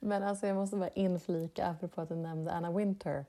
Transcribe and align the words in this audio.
Men 0.00 0.22
alltså 0.22 0.46
jag 0.46 0.56
måste 0.56 0.76
bara 0.76 0.88
inflika, 0.88 1.66
apropå 1.66 2.00
att 2.00 2.08
du 2.08 2.16
nämnde 2.16 2.52
Anna 2.52 2.72
Winter. 2.72 3.24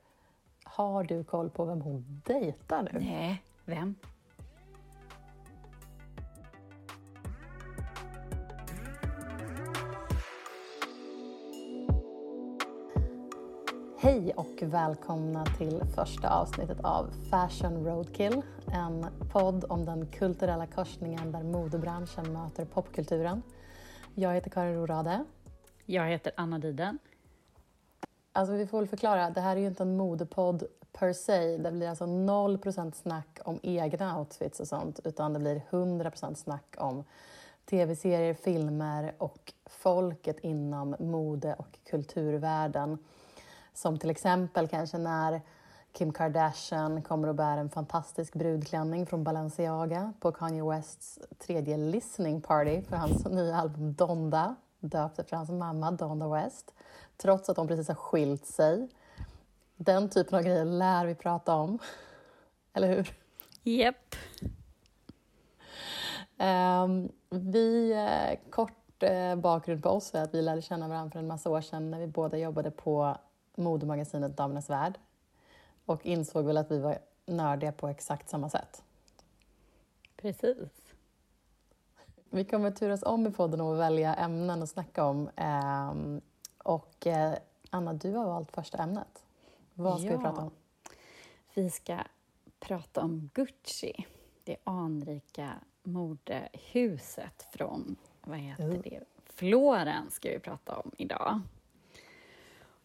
Har 0.64 1.04
du 1.04 1.24
koll 1.24 1.50
på 1.50 1.66
vem 1.66 1.82
hon 1.82 2.22
dejtar 2.26 2.84
nu? 2.84 3.00
Nej, 3.00 3.44
vem? 3.66 3.96
Hej 14.00 14.34
och 14.36 14.62
välkomna 14.62 15.46
till 15.46 15.84
första 15.96 16.30
avsnittet 16.30 16.80
av 16.84 17.10
Fashion 17.30 17.86
Roadkill. 17.86 18.42
En 18.74 19.06
podd 19.32 19.66
om 19.70 19.86
den 19.86 20.08
kulturella 20.08 20.68
korsningen 20.68 21.32
där 21.32 21.44
modebranschen 21.44 22.34
möter 22.34 22.66
popkulturen. 22.66 23.42
Jag 24.16 24.34
heter 24.34 24.50
Karin 24.50 24.76
Rorade. 24.76 25.26
Jag 25.90 26.08
heter 26.08 26.32
Anna 26.38 26.60
Diden. 26.60 27.00
Alltså 28.32 28.54
vi 28.54 28.68
får 28.68 28.80
väl 28.80 28.88
förklara, 28.88 29.30
det 29.30 29.42
här 29.42 29.56
är 29.56 29.60
ju 29.60 29.68
inte 29.68 29.84
en 29.84 29.98
modepodd 29.98 30.64
per 30.92 31.14
se. 31.14 31.58
Det 31.58 31.72
blir 31.72 31.90
alltså 31.90 32.06
0% 32.06 32.92
snack 32.92 33.40
om 33.46 33.60
egna 33.64 34.20
outfits 34.20 34.60
och 34.60 34.68
sånt, 34.68 35.00
utan 35.04 35.34
det 35.34 35.40
blir 35.40 35.62
100% 35.70 36.34
snack 36.34 36.76
om 36.78 37.04
tv-serier, 37.70 38.34
filmer 38.34 39.14
och 39.18 39.54
folket 39.66 40.40
inom 40.40 40.96
mode 41.00 41.54
och 41.54 41.80
kulturvärlden. 41.90 42.98
Som 43.74 44.00
till 44.00 44.10
exempel 44.10 44.68
kanske 44.68 44.98
när 44.98 45.42
Kim 45.92 46.14
Kardashian 46.14 47.02
kommer 47.02 47.28
och 47.28 47.36
bär 47.36 47.58
en 47.58 47.70
fantastisk 47.70 48.34
brudklänning 48.34 49.06
från 49.06 49.24
Balenciaga 49.24 50.14
på 50.20 50.32
Kanye 50.32 50.64
Wests 50.64 51.20
tredje 51.38 51.78
listening 51.78 52.42
party 52.42 52.82
för 52.82 52.96
hans 52.96 53.26
nya 53.26 53.56
album 53.56 53.94
Donda, 53.94 54.56
döpt 54.80 55.20
efter 55.20 55.38
hans 55.38 55.50
mamma 55.50 55.92
Donda 55.92 56.28
West, 56.28 56.74
trots 57.18 57.50
att 57.50 57.56
de 57.56 57.68
precis 57.68 57.88
har 57.88 57.96
skilt 57.96 58.46
sig. 58.46 58.90
Den 59.76 60.10
typen 60.10 60.38
av 60.38 60.44
grejer 60.44 60.66
lär 60.66 61.06
vi 61.06 61.16
prata 61.16 61.56
om, 61.56 61.80
eller 62.74 62.88
hur? 62.88 63.14
Japp. 63.64 64.16
Um, 66.40 67.12
vi, 67.30 67.92
eh, 67.92 68.50
kort 68.50 69.04
eh, 69.04 69.36
bakgrund 69.36 69.84
på 69.84 69.90
oss 69.90 70.16
är 70.16 70.24
att 70.24 70.34
vi 70.34 70.42
lärde 70.42 70.62
känna 70.62 70.88
varandra 70.88 71.12
för 71.12 71.20
en 71.20 71.28
massa 71.28 71.50
år 71.50 71.62
sedan 71.62 71.92
när 71.92 72.00
vi 72.00 72.08
båda 72.08 72.38
jobbade 72.38 72.72
på 72.72 73.18
modemagasinet 73.56 74.38
Damernas 74.38 74.70
Värld 74.70 75.00
och 75.86 76.06
insåg 76.06 76.46
väl 76.46 76.58
att 76.58 76.72
vi 76.72 76.80
var 76.80 77.00
nördiga 77.26 77.72
på 77.72 77.88
exakt 77.88 78.30
samma 78.30 78.50
sätt. 78.50 78.84
Precis. 80.18 80.87
Vi 82.30 82.46
kommer 82.46 82.72
turas 82.72 83.04
om 83.04 83.28
i 83.28 83.32
podden 83.32 83.62
och 83.62 83.80
välja 83.80 84.14
ämnen 84.14 84.64
att 84.64 84.70
snacka 84.70 85.06
om. 85.06 85.30
Um, 85.92 86.22
och 86.58 87.08
eh, 87.08 87.34
Anna, 87.70 87.94
du 87.94 88.14
har 88.14 88.26
valt 88.26 88.52
första 88.52 88.78
ämnet. 88.78 89.24
Vad 89.74 90.00
ska 90.00 90.10
ja. 90.10 90.18
vi 90.18 90.24
prata 90.24 90.42
om? 90.42 90.52
Vi 91.54 91.70
ska 91.70 91.98
prata 92.60 93.02
om 93.02 93.30
Gucci, 93.34 94.06
det 94.44 94.58
anrika 94.64 95.54
modehuset 95.84 97.48
från, 97.52 97.96
vad 98.22 98.38
heter 98.38 98.64
Mm. 98.64 98.82
det, 98.82 99.04
Florens 99.26 100.14
ska 100.14 100.30
vi 100.30 100.40
prata 100.40 100.76
om 100.76 100.92
idag. 100.98 101.42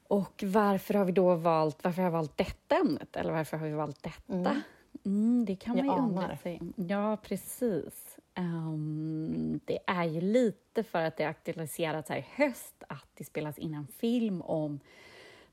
Och 0.09 0.45
varför 0.47 0.95
har 0.95 1.05
vi 1.05 1.13
då 1.13 1.35
valt, 1.35 1.85
varför 1.85 2.03
har 2.03 2.07
jag 2.07 2.13
valt 2.13 2.37
detta 2.37 2.77
ämnet? 2.77 3.17
Eller 3.17 3.33
varför 3.33 3.57
har 3.57 3.67
vi 3.67 3.73
valt 3.73 4.03
detta? 4.03 4.33
Mm. 4.33 4.61
Mm, 5.05 5.45
det 5.45 5.57
kan 5.57 5.77
man 5.77 5.87
Jag 5.87 5.97
ju 5.97 6.03
undra 6.03 6.37
sig. 6.37 6.61
Ja, 6.77 7.17
precis. 7.23 8.19
Ehm, 8.35 9.61
det 9.65 9.79
är 9.87 10.05
ju 10.05 10.21
lite 10.21 10.83
för 10.83 11.03
att 11.03 11.17
det 11.17 11.25
aktualiserats 11.25 12.09
här 12.09 12.19
i 12.19 12.27
höst 12.35 12.85
att 12.89 13.09
det 13.15 13.25
spelas 13.25 13.59
in 13.59 13.75
en 13.75 13.87
film 13.87 14.43
om 14.43 14.81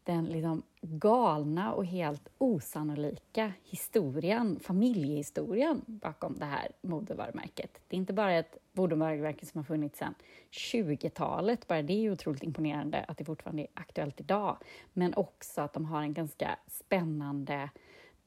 den 0.04 0.26
liksom 0.26 0.64
galna 0.82 1.73
och 1.73 1.86
helt 1.86 2.30
osannolika 2.38 3.54
historien, 3.64 4.60
familjehistorien 4.60 5.82
bakom 5.86 6.39
det 6.39 6.45
här 6.45 6.67
modevarumärket. 6.82 7.82
Det 7.88 7.95
är 7.95 7.98
inte 7.98 8.14
bara 8.14 8.33
ett 8.33 8.58
modevarumärke 8.73 9.45
som 9.45 9.60
har 9.60 9.64
funnits 9.64 9.99
sedan 9.99 10.16
20-talet, 10.52 11.67
bara 11.67 11.82
det 11.82 11.94
är 11.94 12.02
ju 12.02 12.11
otroligt 12.11 12.44
imponerande 12.44 13.05
att 13.08 13.17
det 13.17 13.26
fortfarande 13.26 13.61
är 13.61 13.67
aktuellt 13.73 14.20
idag, 14.20 14.58
men 14.94 15.14
också 15.14 15.61
att 15.61 15.73
de 15.73 15.86
har 15.86 16.02
en 16.02 16.14
ganska 16.14 16.60
spännande 16.67 17.70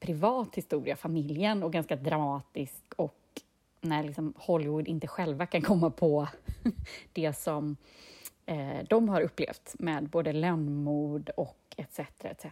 privat 0.02 0.54
historia, 0.54 0.96
familjen, 0.96 1.62
och 1.62 1.72
ganska 1.72 1.96
dramatisk 1.96 2.82
och 2.96 3.14
när 3.80 4.02
liksom 4.02 4.34
Hollywood 4.36 4.88
inte 4.88 5.06
själva 5.06 5.46
kan 5.46 5.62
komma 5.62 5.90
på 5.90 6.28
det 7.12 7.32
som 7.32 7.76
eh, 8.46 8.78
de 8.88 9.08
har 9.08 9.20
upplevt 9.20 9.74
med 9.78 10.08
både 10.08 10.32
lönnmord 10.32 11.30
och 11.36 11.56
etc. 11.76 11.98
etc. 12.22 12.46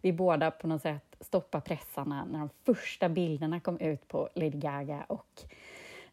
Vi 0.00 0.12
båda 0.12 0.50
på 0.50 0.66
något 0.66 0.82
sätt 0.82 1.16
stoppar 1.20 1.60
pressarna 1.60 2.24
när 2.24 2.38
de 2.38 2.48
första 2.64 3.08
bilderna 3.08 3.60
kom 3.60 3.80
ut 3.80 4.08
på 4.08 4.28
Lady 4.34 4.58
Gaga 4.58 5.04
och 5.08 5.42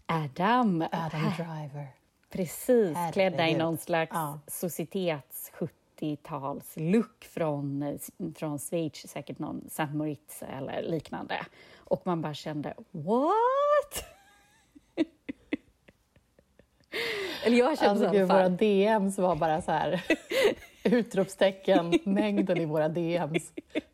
Adam. 0.06 0.82
Adam 0.92 1.32
Driver. 1.38 1.88
Precis, 2.30 2.98
Herregud. 2.98 3.14
klädda 3.14 3.48
i 3.48 3.58
någon 3.58 3.78
slags 3.78 4.12
Ja. 4.14 4.40
societets 4.48 5.52
70-tals-look 6.00 7.26
från, 7.26 7.84
eh, 7.84 8.00
från 8.36 8.60
Schweiz, 8.60 9.08
säkert 9.08 9.40
någon 9.40 9.62
St. 9.68 9.88
Moritz 9.94 10.44
eller 10.44 10.82
liknande. 10.82 11.46
Och 11.78 12.02
man 12.06 12.22
bara 12.22 12.34
kände, 12.34 12.74
what? 12.92 14.06
eller 17.46 17.58
jag 17.58 17.78
kände 17.78 17.92
Alltså 17.92 18.06
så 18.06 18.12
gud, 18.12 18.28
våra. 18.28 18.50
DMs 18.50 19.18
var 19.18 19.36
bara 19.36 19.62
så 19.62 19.72
här 19.72 20.04
utropstecken, 20.84 22.00
mängden 22.04 22.58
i 22.58 22.66
våra 22.66 22.90
DMs 22.90 23.52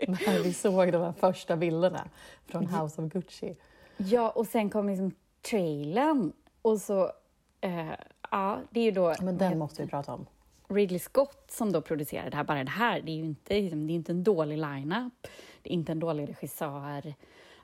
när 0.07 0.43
vi 0.43 0.53
såg 0.53 0.91
de 0.91 1.01
här 1.01 1.13
första 1.19 1.55
bilderna 1.55 2.09
från 2.45 2.67
House 2.67 3.01
of 3.01 3.11
Gucci. 3.11 3.55
Ja, 3.97 4.29
och 4.29 4.47
sen 4.47 4.69
kom 4.69 4.89
liksom 4.89 5.11
trailern 5.49 6.33
och 6.61 6.81
så, 6.81 7.11
eh, 7.61 7.91
ja, 8.31 8.59
det 8.71 8.79
är 8.79 8.83
ju 8.83 8.91
då 8.91 9.13
Men 9.21 9.37
den 9.37 9.57
måste 9.57 9.83
vi 9.83 9.89
prata 9.89 10.13
om. 10.13 10.25
Ridley 10.71 10.99
Scott 10.99 11.51
som 11.51 11.71
då 11.71 11.81
producerade 11.81 12.29
det 12.29 12.37
här, 12.37 12.43
bara 12.43 12.63
det 12.63 12.69
här, 12.71 13.01
det 13.01 13.11
är 13.11 13.15
ju 13.15 13.25
inte, 13.25 13.61
liksom, 13.61 13.87
det 13.87 13.93
är 13.93 13.95
inte 13.95 14.11
en 14.11 14.23
dålig 14.23 14.57
lineup, 14.57 15.27
det 15.61 15.69
är 15.69 15.73
inte 15.73 15.91
en 15.91 15.99
dålig 15.99 16.29
regissör. 16.29 17.13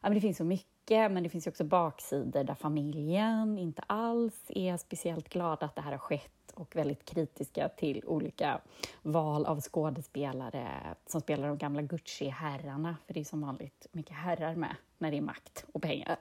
Ja, 0.01 0.09
men 0.09 0.13
det 0.13 0.21
finns 0.21 0.37
så 0.37 0.43
mycket, 0.43 1.11
men 1.11 1.23
det 1.23 1.29
finns 1.29 1.47
ju 1.47 1.51
också 1.51 1.63
baksidor 1.63 2.43
där 2.43 2.55
familjen 2.55 3.57
inte 3.57 3.81
alls 3.87 4.35
är 4.47 4.77
speciellt 4.77 5.29
glada 5.29 5.65
att 5.65 5.75
det 5.75 5.81
här 5.81 5.91
har 5.91 5.97
skett 5.97 6.51
och 6.53 6.75
väldigt 6.75 7.05
kritiska 7.05 7.69
till 7.69 8.03
olika 8.05 8.61
val 9.01 9.45
av 9.45 9.61
skådespelare 9.61 10.67
som 11.05 11.21
spelar 11.21 11.47
de 11.47 11.57
gamla 11.57 11.81
Gucci-herrarna, 11.81 12.95
för 13.05 13.13
det 13.13 13.19
är 13.19 13.23
som 13.23 13.41
vanligt 13.41 13.87
mycket 13.91 14.15
herrar 14.15 14.55
med 14.55 14.75
när 14.97 15.11
det 15.11 15.17
är 15.17 15.21
makt 15.21 15.65
och 15.73 15.81
pengar. 15.81 16.17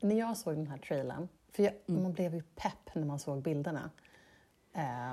När 0.00 0.18
jag 0.18 0.36
såg 0.36 0.54
den 0.54 0.66
här 0.66 0.78
trailern, 0.78 1.28
för 1.52 1.62
jag, 1.62 1.72
Mm. 1.86 2.02
man 2.02 2.12
blev 2.12 2.34
ju 2.34 2.42
pepp 2.42 2.94
när 2.94 3.04
man 3.04 3.18
såg 3.18 3.42
bilderna 3.42 3.90
eh, 4.72 5.12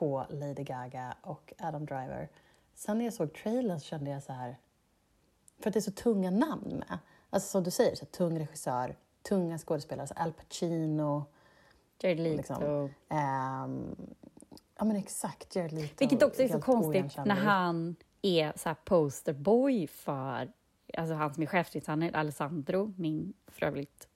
på 0.00 0.26
Lady 0.30 0.64
Gaga 0.64 1.16
och 1.22 1.52
Adam 1.58 1.86
Driver. 1.86 2.28
Sen 2.74 2.98
när 2.98 3.04
jag 3.04 3.14
såg 3.14 3.34
trailern 3.34 3.80
så 3.80 3.86
kände 3.86 4.10
jag 4.10 4.22
så 4.22 4.32
här, 4.32 4.56
för 5.58 5.70
att 5.70 5.74
det 5.74 5.78
är 5.78 5.82
så 5.82 5.90
tunga 5.90 6.30
namn 6.30 6.76
med. 6.76 6.98
Alltså 7.30 7.48
som 7.48 7.64
du 7.64 7.70
säger, 7.70 7.96
så 7.96 8.04
här, 8.04 8.10
tung 8.10 8.38
regissör, 8.38 8.96
tunga 9.22 9.58
skådespelare, 9.58 10.06
så 10.06 10.14
Al 10.14 10.32
Pacino. 10.32 11.24
Jared 11.98 12.20
Leto. 12.20 12.36
Liksom. 12.36 12.90
Ehm, 13.08 13.96
ja 14.78 14.84
men 14.84 14.96
exakt, 14.96 15.56
Jared 15.56 15.72
Leto. 15.72 15.94
Vilket 15.98 16.22
också 16.22 16.42
är 16.42 16.48
så 16.48 16.60
konstigt 16.60 17.16
när 17.24 17.34
han 17.34 17.96
är 18.22 18.52
så 18.56 18.74
posterboy 18.84 19.86
för, 19.86 20.52
alltså 20.94 21.14
han 21.14 21.34
som 21.34 21.42
är 21.42 21.46
chefdesigner, 21.46 22.16
Alessandro, 22.16 22.94
min 22.96 23.32
för 23.46 23.66
övrigt 23.66 24.08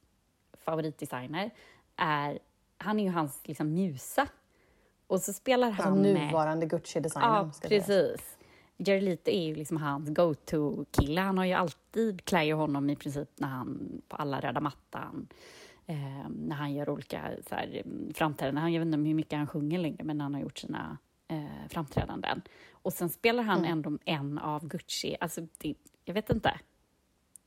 favoritdesigner, 0.52 1.50
är, 1.96 2.38
han 2.78 3.00
är 3.00 3.04
ju 3.04 3.10
hans 3.10 3.40
liksom 3.44 3.74
musa. 3.74 4.28
Och 5.14 5.20
så 5.20 5.32
spelar 5.32 5.66
Alltså 5.68 5.82
han 5.82 6.02
nuvarande 6.02 6.66
Gucci-designern. 6.66 7.50
Ja, 7.62 7.68
precis. 7.68 8.36
Leto 8.76 9.30
är 9.30 9.42
ju 9.46 9.54
liksom 9.54 9.76
hans 9.76 10.08
go-to-kille. 10.10 11.20
Han 11.20 11.38
har 11.38 11.44
ju 11.44 11.52
alltid 11.52 12.24
klär 12.24 12.42
ju 12.42 12.54
honom 12.54 12.90
i 12.90 12.96
princip 12.96 13.28
när 13.36 13.48
han, 13.48 14.02
på 14.08 14.16
alla 14.16 14.40
röda 14.40 14.60
mattan, 14.60 15.28
eh, 15.86 16.28
när 16.28 16.56
han 16.56 16.72
gör 16.74 16.88
olika 16.88 17.30
så 17.48 17.54
här, 17.54 17.82
mm, 17.84 18.14
framträdanden. 18.14 18.72
Jag 18.72 18.80
vet 18.80 18.86
inte 18.94 19.08
hur 19.08 19.14
mycket 19.14 19.38
han 19.38 19.46
sjunger 19.46 19.78
längre, 19.78 20.04
men 20.04 20.20
han 20.20 20.34
har 20.34 20.40
gjort 20.40 20.58
sina 20.58 20.98
eh, 21.28 21.68
framträdanden. 21.68 22.42
Och 22.72 22.92
sen 22.92 23.08
spelar 23.08 23.42
han 23.42 23.58
Mm. 23.58 23.70
ändå 23.72 23.98
en 24.04 24.38
av 24.38 24.66
Gucci. 24.68 25.16
Alltså, 25.20 25.40
det, 25.58 25.74
jag 26.04 26.14
vet 26.14 26.30
inte. 26.30 26.60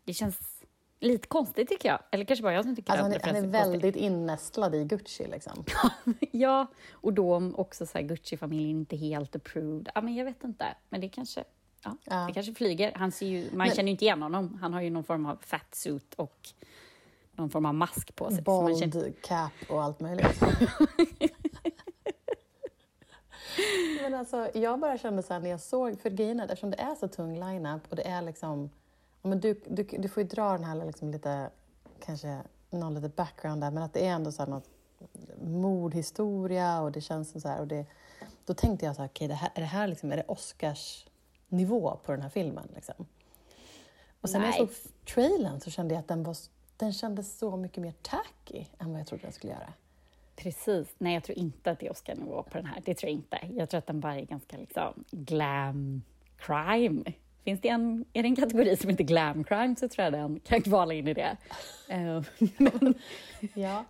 Det 0.03 0.13
känns 0.13 0.56
lite 0.99 1.27
konstigt 1.27 1.69
tycker 1.69 1.89
jag. 1.89 1.99
Eller 2.11 2.25
kanske 2.25 2.43
bara 2.43 2.53
jag 2.53 2.65
som 2.65 2.75
tycker 2.75 2.91
Alltså, 2.91 3.05
att 3.05 3.11
han, 3.25 3.35
är, 3.35 3.41
han 3.41 3.43
är 3.43 3.47
väldigt 3.71 3.95
innästlad 3.95 4.75
i 4.75 4.83
Gucci. 4.83 5.27
Liksom. 5.27 5.63
Ja, 6.31 6.67
och 6.91 7.13
då 7.13 7.35
om 7.35 7.55
också 7.55 7.85
så 7.85 7.99
Gucci-familjen 8.01 8.77
inte 8.79 8.95
helt 8.97 9.35
approved. 9.35 9.89
Ja, 9.95 10.01
men 10.01 10.15
jag 10.15 10.25
vet 10.25 10.43
inte. 10.43 10.65
Men 10.89 11.01
det 11.01 11.09
kanske, 11.09 11.43
ja, 11.83 11.97
Ja. 12.03 12.25
det 12.27 12.33
kanske 12.33 12.53
flyger. 12.53 12.91
Han 12.95 13.11
ser 13.11 13.27
ju, 13.27 13.41
man 13.49 13.57
Men- 13.57 13.69
känner 13.75 13.87
ju 13.87 13.91
inte 13.91 14.05
igen 14.05 14.21
honom. 14.21 14.57
Han 14.61 14.73
har 14.73 14.81
ju 14.81 14.89
någon 14.89 15.03
form 15.03 15.25
av 15.25 15.37
fatsuit 15.41 16.13
och 16.13 16.49
någon 17.31 17.49
form 17.49 17.65
av 17.65 17.73
mask 17.73 18.15
på 18.15 18.29
sig. 18.31 18.43
man 18.45 18.75
känner, 18.75 18.93
Bald 18.93 19.21
cap 19.21 19.51
och 19.69 19.83
allt 19.83 19.99
möjligt. 19.99 20.41
men 24.01 24.13
alltså, 24.13 24.49
jag 24.53 24.79
bara 24.79 24.97
kände 24.97 25.23
så 25.23 25.33
här 25.33 25.39
när 25.39 25.49
jag 25.49 25.61
såg, 25.61 26.01
för 26.01 26.09
grejen 26.09 26.39
eftersom 26.39 26.71
det 26.71 26.77
är 26.77 26.95
så 26.95 27.07
tung 27.07 27.39
line-up 27.39 27.81
och 27.89 27.95
det 27.95 28.07
är 28.07 28.21
liksom, 28.21 28.69
men 29.21 29.39
du, 29.39 29.61
du, 29.67 29.83
du 29.83 30.09
får 30.09 30.23
ju 30.23 30.29
dra 30.29 30.51
den 30.51 30.63
här 30.63 30.85
liksom 30.85 31.11
lite, 31.11 31.49
kanske 32.05 32.41
någon 32.69 32.93
lite 32.93 33.09
background 33.09 33.61
där, 33.61 33.71
men 33.71 33.83
att 33.83 33.93
det 33.93 34.05
är 34.05 34.11
ändå 34.11 34.31
så 34.31 34.41
här 34.41 34.49
något 34.49 34.69
mordhistoria 35.41 36.81
och 36.81 36.91
det 36.91 37.01
känns 37.01 37.31
som 37.31 37.41
så 37.41 37.47
här, 37.47 37.59
och 37.59 37.67
det, 37.67 37.85
då 38.45 38.53
tänkte 38.53 38.85
jag 38.85 38.95
så 38.95 39.01
här, 39.01 39.09
okej, 39.09 39.25
okay, 39.25 39.27
det 39.27 39.33
här, 39.33 39.51
är 39.55 39.61
det 39.61 39.67
här 39.67 39.87
liksom, 39.87 40.11
är 40.11 40.17
det 40.17 40.23
Oscars 40.27 41.07
nivå 41.47 41.99
på 42.05 42.11
den 42.11 42.21
här 42.21 42.29
filmen? 42.29 42.67
Liksom? 42.75 43.05
Och 44.21 44.29
sen 44.29 44.41
nice. 44.41 44.51
när 44.51 44.59
jag 44.59 44.69
såg 44.69 44.91
trailern 45.05 45.59
så 45.59 45.71
kände 45.71 45.93
jag 45.93 45.99
att 45.99 46.07
den, 46.07 46.23
var, 46.23 46.37
den 46.77 46.93
kändes 46.93 47.37
så 47.37 47.57
mycket 47.57 47.83
mer 47.83 47.93
tacky 48.01 48.65
än 48.79 48.91
vad 48.91 48.99
jag 48.99 49.07
trodde 49.07 49.23
den 49.23 49.31
skulle 49.31 49.53
göra. 49.53 49.73
Precis. 50.35 50.87
Nej, 50.97 51.13
jag 51.13 51.23
tror 51.23 51.37
inte 51.37 51.71
att 51.71 51.79
det 51.79 51.87
är 51.87 51.91
Oscar-nivå 51.91 52.43
på 52.43 52.57
den 52.57 52.65
här. 52.65 52.81
Det 52.85 52.95
tror 52.95 53.09
jag 53.09 53.15
inte. 53.15 53.39
Jag 53.55 53.69
tror 53.69 53.77
att 53.77 53.87
den 53.87 53.99
bara 53.99 54.15
är 54.15 54.25
ganska 54.25 54.57
liksom 54.57 55.03
glam 55.11 56.01
crime. 56.37 57.03
Finns 57.47 57.61
det 57.61 57.69
en, 57.69 58.05
är 58.13 58.23
det 58.23 58.29
en 58.29 58.35
kategori 58.35 58.77
som 58.77 58.89
heter 58.89 59.03
glam 59.03 59.43
crime 59.43 59.75
så 59.75 59.87
tror 59.87 60.03
jag 60.03 60.13
den 60.13 60.39
kan 60.39 60.61
kvala 60.61 60.93
in 60.93 61.07
i 61.07 61.13
det. 61.13 61.37
Eh, 61.89 62.23
men, 62.57 62.93
ja. 63.53 63.85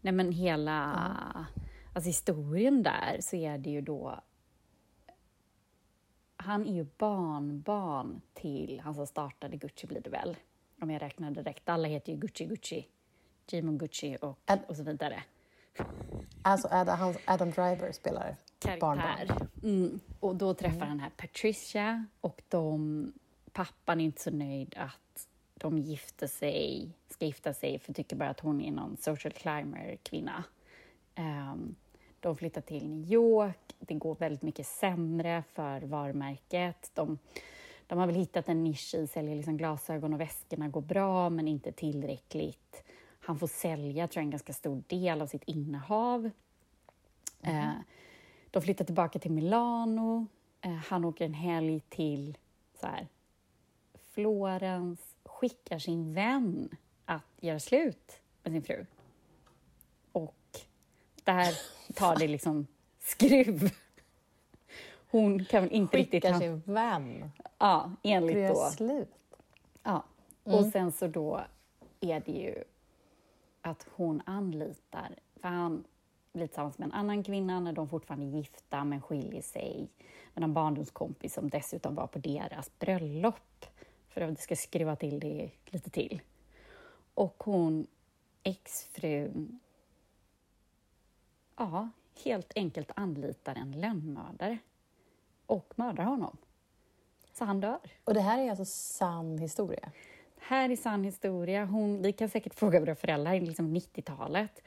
Nej, 0.00 0.12
men 0.12 0.32
hela 0.32 0.70
ja. 1.34 1.44
alltså 1.92 2.08
historien 2.08 2.82
där 2.82 3.18
så 3.20 3.36
är 3.36 3.58
det 3.58 3.70
ju 3.70 3.80
då 3.80 4.20
han 6.36 6.66
är 6.66 6.74
ju 6.74 6.86
barnbarn 6.98 8.20
till 8.34 8.80
han 8.84 8.94
som 8.94 9.06
startade 9.06 9.56
Gucci 9.56 9.86
blir 9.86 10.00
det 10.00 10.10
väl, 10.10 10.36
om 10.80 10.90
jag 10.90 11.02
räknar 11.02 11.30
direkt. 11.30 11.68
Alla 11.68 11.88
heter 11.88 12.12
ju 12.12 12.18
Gucci 12.18 12.44
Gucci, 12.44 12.86
Jimon 13.50 13.78
Gucci 13.78 14.16
och, 14.20 14.38
och 14.66 14.76
så 14.76 14.82
vidare. 14.82 15.22
Alltså 16.42 16.68
Adam, 16.70 17.14
Adam 17.24 17.50
Driver 17.50 17.92
spelar 17.92 18.36
barnbarn. 18.80 19.48
Mm. 19.62 20.00
Och 20.20 20.36
då 20.36 20.54
träffar 20.54 20.76
mm. 20.76 20.88
han 20.88 21.00
här 21.00 21.10
Patricia 21.16 22.06
och 22.20 22.42
de, 22.48 23.12
pappan 23.52 24.00
är 24.00 24.04
inte 24.04 24.22
så 24.22 24.30
nöjd 24.30 24.74
att 24.76 25.28
de 25.54 25.78
gifter 25.78 26.26
sig, 26.26 26.90
ska 27.08 27.26
gifta 27.26 27.54
sig 27.54 27.78
för 27.78 27.92
tycker 27.92 28.16
bara 28.16 28.28
att 28.28 28.40
hon 28.40 28.60
är 28.60 28.72
någon 28.72 28.96
social 28.96 29.32
climber-kvinna. 29.32 30.44
Um, 31.18 31.74
de 32.20 32.36
flyttar 32.36 32.60
till 32.60 32.88
New 32.88 33.12
York, 33.12 33.74
det 33.78 33.94
går 33.94 34.14
väldigt 34.14 34.42
mycket 34.42 34.66
sämre 34.66 35.44
för 35.52 35.80
varumärket. 35.80 36.90
De, 36.94 37.18
de 37.86 37.98
har 37.98 38.06
väl 38.06 38.16
hittat 38.16 38.48
en 38.48 38.64
nisch 38.64 38.94
i 38.94 39.06
säljer 39.06 39.36
liksom 39.36 39.56
glasögon 39.56 40.14
och 40.14 40.20
väskorna 40.20 40.68
går 40.68 40.80
bra 40.80 41.30
men 41.30 41.48
inte 41.48 41.72
tillräckligt. 41.72 42.84
Han 43.30 43.38
får 43.38 43.46
sälja 43.46 44.08
tror 44.08 44.20
jag, 44.20 44.24
en 44.24 44.30
ganska 44.30 44.52
stor 44.52 44.82
del 44.86 45.22
av 45.22 45.26
sitt 45.26 45.44
innehav. 45.44 46.30
Mm. 47.42 47.56
Eh, 47.56 47.74
de 48.50 48.62
flyttar 48.62 48.84
tillbaka 48.84 49.18
till 49.18 49.30
Milano. 49.30 50.26
Eh, 50.60 50.70
han 50.70 51.04
åker 51.04 51.24
en 51.24 51.34
helg 51.34 51.80
till 51.88 52.38
så 52.80 52.86
här, 52.86 53.08
Florens, 53.94 55.16
skickar 55.24 55.78
sin 55.78 56.14
vän 56.14 56.68
att 57.04 57.24
göra 57.40 57.60
slut 57.60 58.20
med 58.42 58.52
sin 58.52 58.62
fru. 58.62 58.86
Och 60.12 60.60
där 61.24 61.54
tar 61.94 62.16
det 62.16 62.28
liksom 62.28 62.66
skruv. 62.98 63.70
Hon 65.10 65.44
kan 65.44 65.62
väl 65.62 65.72
inte 65.72 65.96
skickar 65.96 65.98
riktigt... 65.98 66.24
Skickar 66.24 66.38
sin 66.38 66.62
vän? 66.74 67.30
Ja, 67.58 67.92
enligt 68.02 68.48
då... 68.48 68.70
slut? 68.70 69.14
Ja. 69.82 70.04
Mm. 70.44 70.58
Och 70.58 70.66
sen 70.66 70.92
så 70.92 71.06
då 71.06 71.40
är 72.00 72.22
det 72.26 72.32
ju 72.32 72.64
att 73.60 73.86
hon 73.96 74.22
anlitar, 74.26 75.14
för 75.40 75.48
han 75.48 75.84
blir 76.32 76.46
tillsammans 76.46 76.78
med 76.78 76.86
en 76.86 76.92
annan 76.92 77.22
kvinna 77.22 77.60
när 77.60 77.72
de 77.72 77.88
fortfarande 77.88 78.26
är 78.26 78.38
gifta 78.38 78.84
men 78.84 79.02
skiljer 79.02 79.42
sig. 79.42 79.88
med 80.34 80.44
en 80.44 80.54
barndomskompis 80.54 81.34
som 81.34 81.48
dessutom 81.48 81.94
var 81.94 82.06
på 82.06 82.18
deras 82.18 82.78
bröllop 82.78 83.66
för 84.08 84.20
att 84.20 84.36
det 84.36 84.42
ska 84.42 84.56
skruva 84.56 84.96
till 84.96 85.20
det 85.20 85.50
lite 85.66 85.90
till. 85.90 86.22
Och 87.14 87.42
hon, 87.44 87.86
exfrun, 88.42 89.60
ja, 91.56 91.88
helt 92.24 92.52
enkelt 92.54 92.90
anlitar 92.96 93.54
en 93.54 93.72
lönnmördare 93.72 94.58
och 95.46 95.72
mördar 95.76 96.04
honom. 96.04 96.36
Så 97.32 97.44
han 97.44 97.60
dör. 97.60 97.78
Och 98.04 98.14
det 98.14 98.20
här 98.20 98.38
är 98.38 98.50
alltså 98.50 98.64
sann 98.64 99.38
historia? 99.38 99.92
Här 100.40 100.70
är 100.70 100.76
sann 100.76 101.04
historia. 101.04 101.64
Hon, 101.64 102.02
vi 102.02 102.12
kan 102.12 102.28
säkert 102.28 102.54
fråga 102.54 102.80
våra 102.80 102.94
föräldrar 102.94 103.34
i 103.34 103.40
liksom 103.40 103.76
90-talet. 103.76 104.62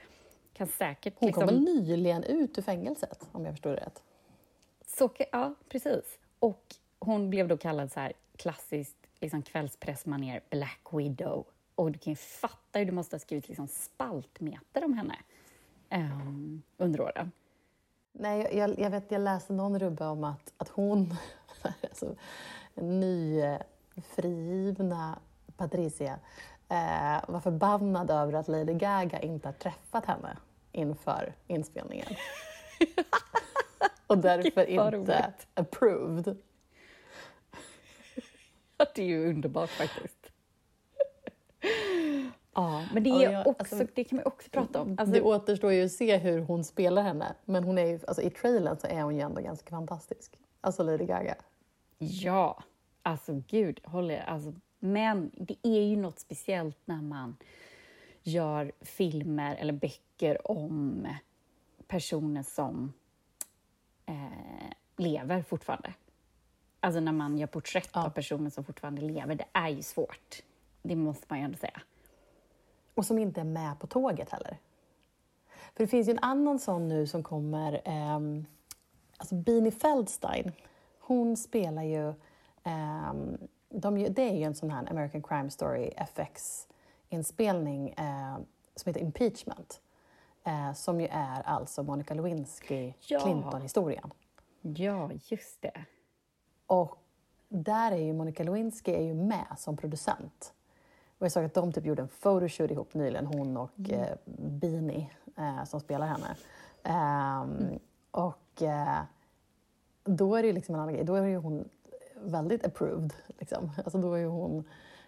Kan 0.54 0.68
säkert, 0.68 1.14
hon 1.18 1.28
liksom, 1.28 1.48
kom 1.48 1.56
väl 1.56 1.64
nyligen 1.64 2.24
ut 2.24 2.58
ur 2.58 2.62
fängelset, 2.62 3.30
om 3.32 3.46
jag 3.46 3.54
förstår 3.54 3.72
det 3.72 3.78
rätt? 3.78 4.04
Så, 4.86 5.10
ja, 5.32 5.54
precis. 5.70 6.20
Och 6.40 6.76
hon 7.00 7.30
blev 7.30 7.48
då 7.48 7.58
kallad 7.58 7.92
så 7.92 8.00
här 8.00 8.14
klassiskt 8.36 8.98
liksom 9.20 9.42
kvällspressmanér 9.42 10.42
Black 10.50 10.82
Widow. 10.92 11.46
Och 11.76 11.92
du 11.92 12.00
kan 12.00 12.14
ju 12.14 12.18
fatta 12.18 12.80
hur 12.80 12.86
du 12.86 12.92
måste 12.92 13.16
ha 13.16 13.20
skrivit 13.20 13.48
liksom 13.48 13.68
spaltmeter 13.68 14.86
om 14.86 14.94
henne 14.94 15.16
um, 15.92 16.62
under 16.78 17.02
åren. 17.02 17.32
Nej, 18.12 18.58
jag, 18.58 18.80
jag, 18.80 18.90
vet, 18.90 19.12
jag 19.12 19.22
läste 19.22 19.54
någon 19.54 19.80
rubba 19.80 20.10
om 20.10 20.24
att, 20.24 20.54
att 20.58 20.70
hon, 20.70 21.16
alltså, 21.82 22.16
nyfrigivna 22.76 25.20
Patricia 25.58 26.20
eh, 26.70 27.24
var 27.28 27.40
förbannad 27.40 28.12
över 28.12 28.34
att 28.34 28.48
Lady 28.48 28.74
Gaga 28.74 29.20
inte 29.20 29.48
har 29.48 29.54
träffat 29.54 30.06
henne 30.06 30.38
inför 30.72 31.34
inspelningen. 31.48 32.08
Och 34.08 34.18
därför 34.22 34.66
inte 34.66 35.34
approved. 35.54 36.38
det 38.96 39.02
är 39.02 39.06
ju 39.06 39.30
underbart 39.30 39.70
faktiskt. 39.70 40.24
Ja, 42.56 42.86
men 42.94 43.04
det, 43.04 43.10
är 43.10 43.32
ja, 43.32 43.44
också, 43.46 43.76
alltså, 43.76 43.94
det 43.96 44.04
kan 44.04 44.16
man 44.16 44.26
också 44.26 44.50
prata 44.50 44.82
om. 44.82 44.96
Alltså, 45.00 45.14
det 45.14 45.22
återstår 45.22 45.72
ju 45.72 45.86
att 45.86 45.92
se 45.92 46.18
hur 46.18 46.42
hon 46.42 46.64
spelar 46.64 47.02
henne, 47.02 47.36
men 47.46 47.64
hon 47.64 47.78
är 47.78 47.86
ju, 47.86 48.00
alltså, 48.08 48.22
i 48.22 48.30
trailern 48.30 48.78
så 48.78 48.88
är 48.88 49.02
hon 49.02 49.16
ju 49.16 49.22
ändå 49.22 49.42
ganska 49.42 49.70
fantastisk. 49.70 50.40
Alltså 50.62 50.84
Lady 50.84 51.06
Gaga. 51.06 51.36
Ja, 51.98 52.64
alltså 53.04 53.42
gud, 53.48 53.80
håller, 53.84 54.20
alltså, 54.20 54.54
men 54.84 55.32
det 55.34 55.56
är 55.64 55.84
ju 55.84 55.96
något 55.96 56.20
speciellt 56.20 56.78
när 56.86 57.02
man 57.02 57.36
gör 58.24 58.72
filmer 58.82 59.56
eller 59.56 59.74
böcker 59.74 60.52
om 60.52 61.08
personer 61.88 62.44
som 62.44 62.94
eh, 64.06 64.72
lever 64.98 65.42
fortfarande. 65.42 65.94
Alltså 66.80 67.00
när 67.00 67.12
man 67.12 67.38
gör 67.38 67.48
porträtt 67.48 67.90
ja. 67.94 68.06
av 68.06 68.10
personer 68.10 68.50
som 68.50 68.64
fortfarande 68.64 69.02
lever. 69.02 69.36
Det 69.36 69.46
är 69.54 69.70
ju 69.70 69.82
svårt. 69.82 70.44
Det 70.82 70.96
måste 70.96 71.26
man 71.30 71.40
ju 71.40 71.46
ändå 71.46 71.58
säga. 71.58 71.82
Och 72.94 73.06
som 73.06 73.20
inte 73.20 73.42
är 73.42 73.46
med 73.46 73.80
på 73.80 73.88
tåget 73.88 74.30
heller. 74.30 74.58
För 75.74 75.84
det 75.84 75.88
finns 75.88 76.08
ju 76.08 76.12
en 76.12 76.20
annan 76.20 76.60
sån 76.60 76.88
nu 76.88 77.08
som 77.08 77.24
kommer, 77.24 77.82
eh, 77.86 78.20
alltså 79.18 79.36
Beanie 79.36 79.72
Feldstein. 79.72 80.52
Hon 81.00 81.38
spelar 81.38 81.84
ju 81.84 82.10
eh, 82.64 83.14
de, 83.74 84.14
det 84.14 84.30
är 84.30 84.36
ju 84.36 84.44
en 84.44 84.56
sån 84.56 84.72
här 84.72 84.92
American 84.92 85.24
Crime 85.24 85.50
Story 85.50 85.94
FX-inspelning 85.98 87.90
eh, 87.90 88.38
som 88.76 88.90
heter 88.90 89.02
Impeachment. 89.02 89.82
Eh, 90.44 90.74
som 90.74 91.02
ju 91.02 91.08
är 91.08 91.42
alltså 91.42 91.84
Monica 91.84 92.14
Lewinsky 92.14 92.94
ja. 93.00 93.20
Ja, 94.62 95.12
just 95.14 95.62
det. 95.62 95.86
Och 96.68 96.98
där 97.50 97.92
är 97.92 97.98
ju 97.98 98.14
Monica 98.14 98.44
Lewinsky 98.44 98.92
är 98.92 99.02
ju 99.02 99.14
med 99.14 99.56
som 99.58 99.78
producent. 99.78 100.54
Och 101.18 101.26
jag 101.26 101.32
såg 101.32 101.44
att 101.44 101.54
de 101.54 101.72
typ 101.72 101.86
gjorde 101.86 102.02
en 102.02 102.08
photoshoot 102.08 102.72
ihop 102.72 102.94
nyligen, 102.94 103.26
hon 103.26 103.58
och 103.58 103.80
mm. 103.80 103.92
eh, 103.92 104.16
Beanie 104.36 105.10
eh, 105.38 105.64
som 105.64 105.80
spelar 105.80 106.08
henne. 106.08 106.36
Um, 106.84 107.58
mm. 107.58 107.80
Och 108.12 108.62
eh, 108.62 109.02
då 110.04 110.36
är 110.36 110.42
det 110.42 110.48
ju 110.48 110.54
liksom 110.54 110.76
en 110.76 110.82
annan 110.82 110.94
grej. 110.94 111.04
Då 111.04 111.16
är 111.16 111.26
ju 111.26 111.38
hon 111.38 111.70
väldigt 112.24 112.66
approved. 112.66 113.14
Liksom. 113.40 113.72
Alltså 113.78 113.98
då 113.98 114.14
är 114.14 114.26
hon 114.26 114.64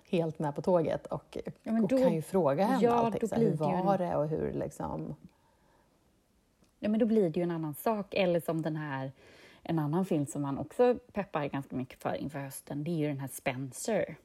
helt 0.10 0.40
med 0.40 0.56
på 0.56 0.62
tåget 0.62 1.06
och, 1.06 1.38
ja, 1.64 1.82
och 1.82 1.90
kan 1.90 2.14
ju 2.14 2.22
fråga 2.22 2.66
henne 2.66 2.84
ja, 2.84 2.92
allting. 2.92 3.30
Så 3.30 3.36
hur 3.36 3.56
var 3.56 3.98
det 3.98 4.16
och 4.16 4.28
hur 4.28 4.54
liksom... 4.54 5.16
Ja, 6.80 6.90
men 6.90 7.00
då 7.00 7.06
blir 7.06 7.30
det 7.30 7.40
ju 7.40 7.44
en 7.44 7.52
annan 7.52 7.74
sak. 7.74 8.14
Eller 8.14 8.40
som 8.40 8.62
den 8.62 8.76
här, 8.76 9.12
en 9.64 9.80
annan 9.80 10.06
film 10.06 10.26
som 10.26 10.42
man 10.42 10.58
också 10.58 10.96
peppar 11.14 11.46
ganska 11.46 11.76
mycket 11.76 12.02
för 12.02 12.16
inför 12.16 12.40
hösten, 12.40 12.84
det 12.84 12.92
är 12.92 12.96
ju 12.96 13.08
den 13.08 13.20
här 13.20 13.28
Spencer 13.28 14.16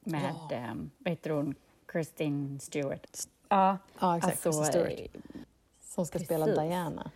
med, 0.00 0.34
ja. 0.50 0.70
um, 0.70 0.90
vad 0.98 1.10
heter 1.10 1.30
hon, 1.30 1.54
Kristen 1.86 2.60
Stewart. 2.60 3.18
Ja, 3.48 3.78
ja 4.00 4.16
exakt. 4.16 4.46
Alltså, 4.46 4.64
Stewart. 4.64 5.00
Som 5.80 6.06
ska 6.06 6.12
precis. 6.12 6.28
spela 6.28 6.46
Diana. 6.46 7.10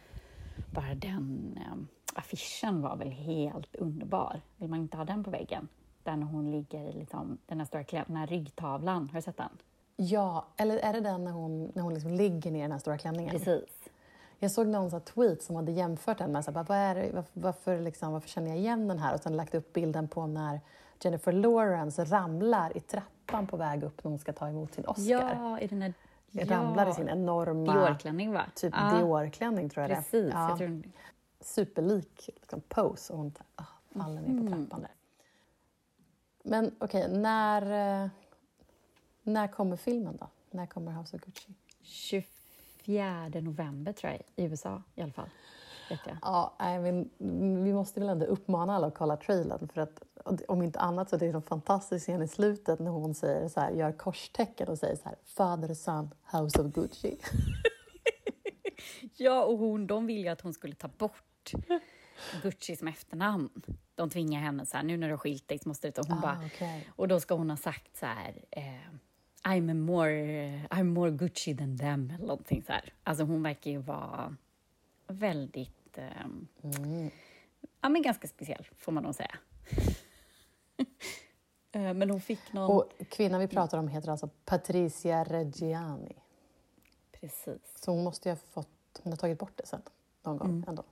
Bara 0.74 0.94
den 0.94 1.58
um, 1.72 1.88
affischen 2.14 2.82
var 2.82 2.96
väl 2.96 3.10
helt 3.10 3.76
underbar. 3.76 4.40
Vill 4.56 4.70
man 4.70 4.78
inte 4.78 4.96
ha 4.96 5.04
den 5.04 5.24
på 5.24 5.30
väggen? 5.30 5.68
Där 6.02 6.16
när 6.16 6.26
hon 6.26 6.50
ligger 6.50 6.84
i 6.84 6.92
liksom, 6.92 7.38
den 7.46 7.58
här 7.58 7.66
stora 7.66 8.04
den 8.06 8.16
här 8.16 8.26
ryggtavlan. 8.26 9.08
Har 9.08 9.18
du 9.18 9.22
sett 9.22 9.36
den? 9.36 9.50
Ja, 9.96 10.46
eller 10.56 10.76
är 10.76 10.92
det 10.92 11.00
den 11.00 11.24
när 11.24 11.32
hon, 11.32 11.72
när 11.74 11.82
hon 11.82 11.94
liksom 11.94 12.10
ligger 12.10 12.50
ner 12.50 12.58
i 12.58 12.62
den 12.62 12.72
här 12.72 12.78
stora 12.78 12.98
klänningen? 12.98 13.30
Precis. 13.30 13.88
Jag 14.38 14.50
såg 14.50 14.66
någon 14.66 14.90
så 14.90 15.00
tweet 15.00 15.42
som 15.42 15.56
hade 15.56 15.72
jämfört 15.72 16.18
den 16.18 16.32
med 16.32 16.44
så 16.44 16.50
här, 16.50 16.64
vad 16.64 16.78
är 16.78 16.94
det, 16.94 17.10
varför, 17.14 17.40
varför, 17.40 17.80
liksom, 17.80 18.12
varför 18.12 18.28
känner 18.28 18.48
jag 18.48 18.58
igen 18.58 18.88
den 18.88 18.98
här? 18.98 19.14
Och 19.14 19.20
sen 19.20 19.36
lagt 19.36 19.54
upp 19.54 19.72
bilden 19.72 20.08
på 20.08 20.26
när 20.26 20.60
Jennifer 21.00 21.32
Lawrence 21.32 22.04
ramlar 22.04 22.76
i 22.76 22.80
trappan 22.80 23.46
på 23.46 23.56
väg 23.56 23.82
upp 23.82 24.04
när 24.04 24.10
hon 24.10 24.18
ska 24.18 24.32
ta 24.32 24.48
emot 24.48 24.74
sin 24.74 24.84
Oscar. 24.86 25.04
Ja, 25.04 25.60
i 25.60 25.66
den. 25.66 25.94
Ja. 26.30 26.44
Ramlar 26.56 26.90
i 26.90 26.92
sin 26.92 27.08
enorma... 27.08 27.72
Diorklänning, 27.72 28.32
va? 28.32 28.42
Typ 28.54 28.74
ja. 28.76 28.98
Dior-klänning, 28.98 29.68
tror 29.68 29.86
jag 29.86 29.96
Precis, 29.96 30.10
det 30.10 30.30
ja. 30.34 30.48
jag 30.48 30.58
tror... 30.58 30.82
Superlik 31.40 32.30
liksom, 32.36 32.60
pose 32.60 33.12
och 33.12 33.18
hon 33.18 33.32
oh, 33.58 33.64
faller 33.92 34.20
ner 34.20 34.42
på 34.42 34.48
trappan 34.48 34.80
där. 34.80 34.94
Men 36.42 36.74
okej, 36.78 37.04
okay, 37.04 37.18
när, 37.18 37.62
eh, 38.02 38.10
när 39.22 39.48
kommer 39.48 39.76
filmen 39.76 40.16
då? 40.16 40.28
När 40.50 40.66
kommer 40.66 40.92
House 40.92 41.16
of 41.16 41.22
Gucci? 41.22 41.54
24 41.82 43.28
november 43.28 43.92
tror 43.92 44.12
jag, 44.12 44.22
i 44.36 44.50
USA 44.50 44.82
i 44.94 45.02
alla 45.02 45.12
fall. 45.12 45.28
Ja, 46.22 46.56
I 46.60 46.78
mean, 46.78 47.10
vi 47.64 47.72
måste 47.72 48.00
väl 48.00 48.08
ändå 48.08 48.26
uppmana 48.26 48.74
alla 48.76 48.86
att 48.86 48.94
kolla 48.94 49.16
trailern 49.16 49.68
för 49.68 49.80
att 49.80 50.02
om 50.48 50.62
inte 50.62 50.78
annat 50.78 51.10
så 51.10 51.16
är 51.16 51.20
det 51.20 51.26
en 51.26 51.42
fantastisk 51.42 52.04
scen 52.04 52.22
i 52.22 52.28
slutet 52.28 52.78
när 52.78 52.90
hon 52.90 53.14
säger 53.14 53.48
så 53.48 53.60
här, 53.60 53.70
gör 53.70 53.92
korstecken 53.92 54.68
och 54.68 54.78
säger 54.78 54.96
så 54.96 55.04
här 55.04 55.16
Father, 55.24 55.74
son, 55.74 56.10
House 56.32 56.60
of 56.60 56.66
Gucci. 56.66 57.18
ja, 59.20 59.44
och 59.44 59.58
hon, 59.58 59.86
de 59.86 60.06
ville 60.06 60.20
ju 60.20 60.28
att 60.28 60.40
hon 60.40 60.52
skulle 60.52 60.74
ta 60.74 60.88
bort 60.88 61.52
Gucci 62.42 62.76
som 62.76 62.88
efternamn. 62.88 63.62
De 63.94 64.10
tvingar 64.10 64.40
henne 64.40 64.66
så 64.66 64.76
här, 64.76 64.84
nu 64.84 64.96
när 64.96 65.06
du 65.06 65.12
har 65.12 65.18
skilt 65.18 65.48
dig 65.48 65.58
så 65.58 65.68
måste 65.68 65.88
du 65.88 65.92
ta... 65.92 66.02
Hon 66.08 66.18
ah, 66.18 66.20
bara, 66.20 66.46
okay. 66.46 66.82
Och 66.96 67.08
då 67.08 67.20
ska 67.20 67.34
hon 67.34 67.50
ha 67.50 67.56
sagt 67.56 67.96
så 67.96 68.06
här, 68.06 68.44
eh, 68.50 68.62
I'm, 69.42 69.74
more, 69.74 70.12
I'm 70.70 70.84
more 70.84 71.10
Gucci 71.10 71.56
than 71.56 71.78
them, 71.78 72.12
eller 72.14 72.26
någonting 72.26 72.62
så 72.62 72.72
här. 72.72 72.92
Alltså 73.04 73.24
hon 73.24 73.42
verkar 73.42 73.70
ju 73.70 73.78
vara 73.78 74.36
väldigt... 75.06 75.98
Eh, 75.98 76.24
mm. 76.62 77.10
Ja, 77.80 77.88
men 77.88 78.02
ganska 78.02 78.28
speciell, 78.28 78.68
får 78.78 78.92
man 78.92 79.02
nog 79.02 79.14
säga. 79.14 79.38
Eh, 81.72 81.94
men 81.94 82.10
hon 82.10 82.20
fick 82.20 82.52
någon... 82.52 82.76
Och 82.76 82.92
kvinnan 83.08 83.40
vi 83.40 83.48
pratar 83.48 83.78
om 83.78 83.88
heter 83.88 84.10
alltså 84.10 84.28
Patricia 84.44 85.24
Reggiani. 85.24 86.16
Precis. 87.12 87.62
Så 87.74 87.90
hon 87.90 88.04
måste 88.04 88.28
ju 88.28 88.32
ha 88.32 88.36
fått... 88.36 88.77
Hon 89.02 89.12
har 89.12 89.16
tagit 89.16 89.38
bort 89.38 89.52
det 89.56 89.66
sen, 89.66 89.82
någon 90.22 90.36
gång 90.36 90.50
mm. 90.50 90.64
ändå. 90.68 90.82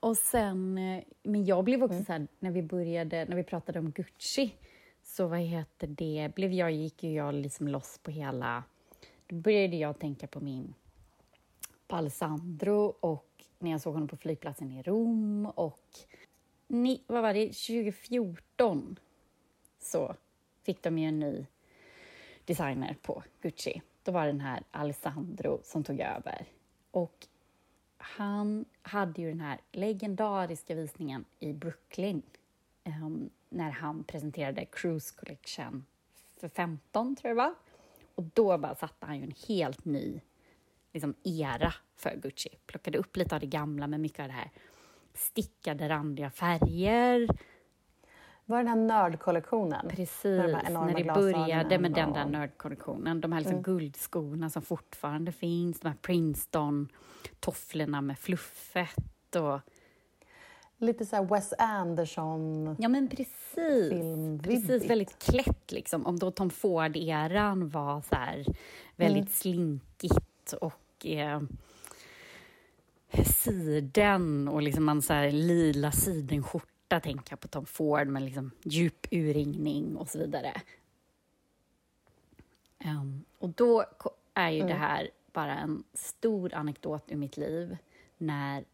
Och 0.00 0.16
sen... 0.16 0.78
Eh, 0.78 1.04
men 1.22 1.44
jag 1.44 1.64
blev 1.64 1.82
också 1.82 1.94
mm. 1.94 2.04
så 2.04 2.12
här, 2.12 2.28
när 2.38 2.50
vi 2.50 2.62
började, 2.62 3.24
när 3.24 3.36
vi 3.36 3.44
pratade 3.44 3.78
om 3.78 3.90
Gucci, 3.90 4.54
så 5.02 5.26
vad 5.26 5.38
heter 5.38 5.86
det, 5.86 6.30
blev 6.34 6.52
jag, 6.52 6.72
gick 6.72 7.02
ju 7.02 7.12
jag 7.12 7.34
liksom 7.34 7.68
loss 7.68 7.98
på 8.02 8.10
hela... 8.10 8.64
Då 9.26 9.36
började 9.36 9.76
jag 9.76 9.98
tänka 9.98 10.26
på 10.26 10.40
min 10.40 10.74
på 11.88 11.96
Alessandro 11.96 12.96
och 13.00 13.44
när 13.58 13.70
jag 13.70 13.80
såg 13.80 13.94
honom 13.94 14.08
på 14.08 14.16
flygplatsen 14.16 14.72
i 14.72 14.82
Rom 14.82 15.46
och 15.46 15.86
ni, 16.66 17.02
vad 17.06 17.22
var 17.22 17.34
det, 17.34 17.46
2014 17.46 18.98
så 19.78 20.14
fick 20.62 20.82
de 20.82 20.98
ju 20.98 21.08
en 21.08 21.18
ny 21.18 21.46
designer 22.44 22.96
på 23.02 23.22
Gucci. 23.40 23.82
Då 24.02 24.12
var 24.12 24.26
det 24.26 24.32
den 24.32 24.40
här 24.40 24.62
Alessandro 24.70 25.60
som 25.62 25.84
tog 25.84 26.00
över. 26.00 26.46
Och 26.90 27.26
han 27.98 28.64
hade 28.82 29.22
ju 29.22 29.28
den 29.28 29.40
här 29.40 29.60
legendariska 29.72 30.74
visningen 30.74 31.24
i 31.38 31.52
Brooklyn 31.52 32.22
um, 32.84 33.30
när 33.48 33.70
han 33.70 34.04
presenterade 34.04 34.64
Cruise 34.64 35.14
Collection 35.16 35.84
för 36.40 36.48
15, 36.48 37.16
tror 37.16 37.28
jag 37.28 37.36
det 37.36 37.42
var. 37.42 37.54
Och 38.14 38.24
då 38.34 38.58
bara 38.58 38.74
satte 38.74 39.06
han 39.06 39.16
ju 39.16 39.22
en 39.22 39.34
helt 39.48 39.84
ny 39.84 40.20
liksom, 40.92 41.14
era 41.24 41.74
för 41.96 42.16
Gucci. 42.16 42.48
Plockade 42.66 42.98
upp 42.98 43.16
lite 43.16 43.34
av 43.34 43.40
det 43.40 43.46
gamla 43.46 43.86
med 43.86 44.00
mycket 44.00 44.20
av 44.20 44.26
det 44.28 44.34
här 44.34 44.50
stickade 45.14 45.88
randiga 45.88 46.30
färger. 46.30 47.28
Var 48.48 48.58
den 48.58 48.68
här 48.68 48.76
nördkollektionen? 48.76 49.88
Precis, 49.88 50.24
när 50.24 50.94
det 50.94 51.04
började 51.04 51.78
med 51.78 51.92
den 51.92 52.12
där 52.12 52.26
nördkollektionen. 52.26 53.20
De 53.20 53.32
här 53.32 53.40
liksom 53.40 53.58
mm. 53.58 53.62
guldskorna 53.62 54.50
som 54.50 54.62
fortfarande 54.62 55.32
finns, 55.32 55.80
de 55.80 55.88
här 55.88 55.96
Princeton-tofflorna 56.02 58.00
med 58.00 58.18
fluffet 58.18 59.36
och 59.36 59.60
Lite 60.78 61.06
så 61.06 61.24
Wes 61.24 61.54
Anderson 61.58 62.76
Ja, 62.78 62.88
men 62.88 63.08
precis. 63.08 63.92
Precis, 64.42 64.90
väldigt 64.90 65.18
klätt 65.18 65.72
liksom. 65.72 66.06
Om 66.06 66.18
då 66.18 66.30
Tom 66.30 66.50
Ford-eran 66.50 67.68
var 67.68 68.00
så 68.00 68.14
här 68.14 68.44
väldigt 68.96 69.16
mm. 69.16 69.28
slinkigt 69.28 70.52
och 70.52 71.06
eh, 71.06 71.40
siden 73.24 74.48
och 74.48 74.62
liksom 74.62 74.88
en 74.88 75.02
så 75.02 75.12
här 75.12 75.30
lila 75.30 75.92
sidenskjorta 75.92 76.77
tänker 76.88 77.32
jag 77.32 77.40
på 77.40 77.48
Tom 77.48 77.66
Ford 77.66 78.06
med 78.06 78.22
liksom 78.22 78.50
djup 78.62 79.06
urringning 79.10 79.96
och 79.96 80.08
så 80.08 80.18
vidare. 80.18 80.52
Um, 82.84 83.24
och 83.38 83.48
då 83.48 83.84
är 84.34 84.50
ju 84.50 84.60
mm. 84.60 84.68
det 84.68 84.78
här 84.78 85.10
bara 85.32 85.58
en 85.58 85.84
stor 85.94 86.54
anekdot 86.54 87.04
ur 87.08 87.16
mitt 87.16 87.36
liv 87.36 87.76
när 88.18 88.64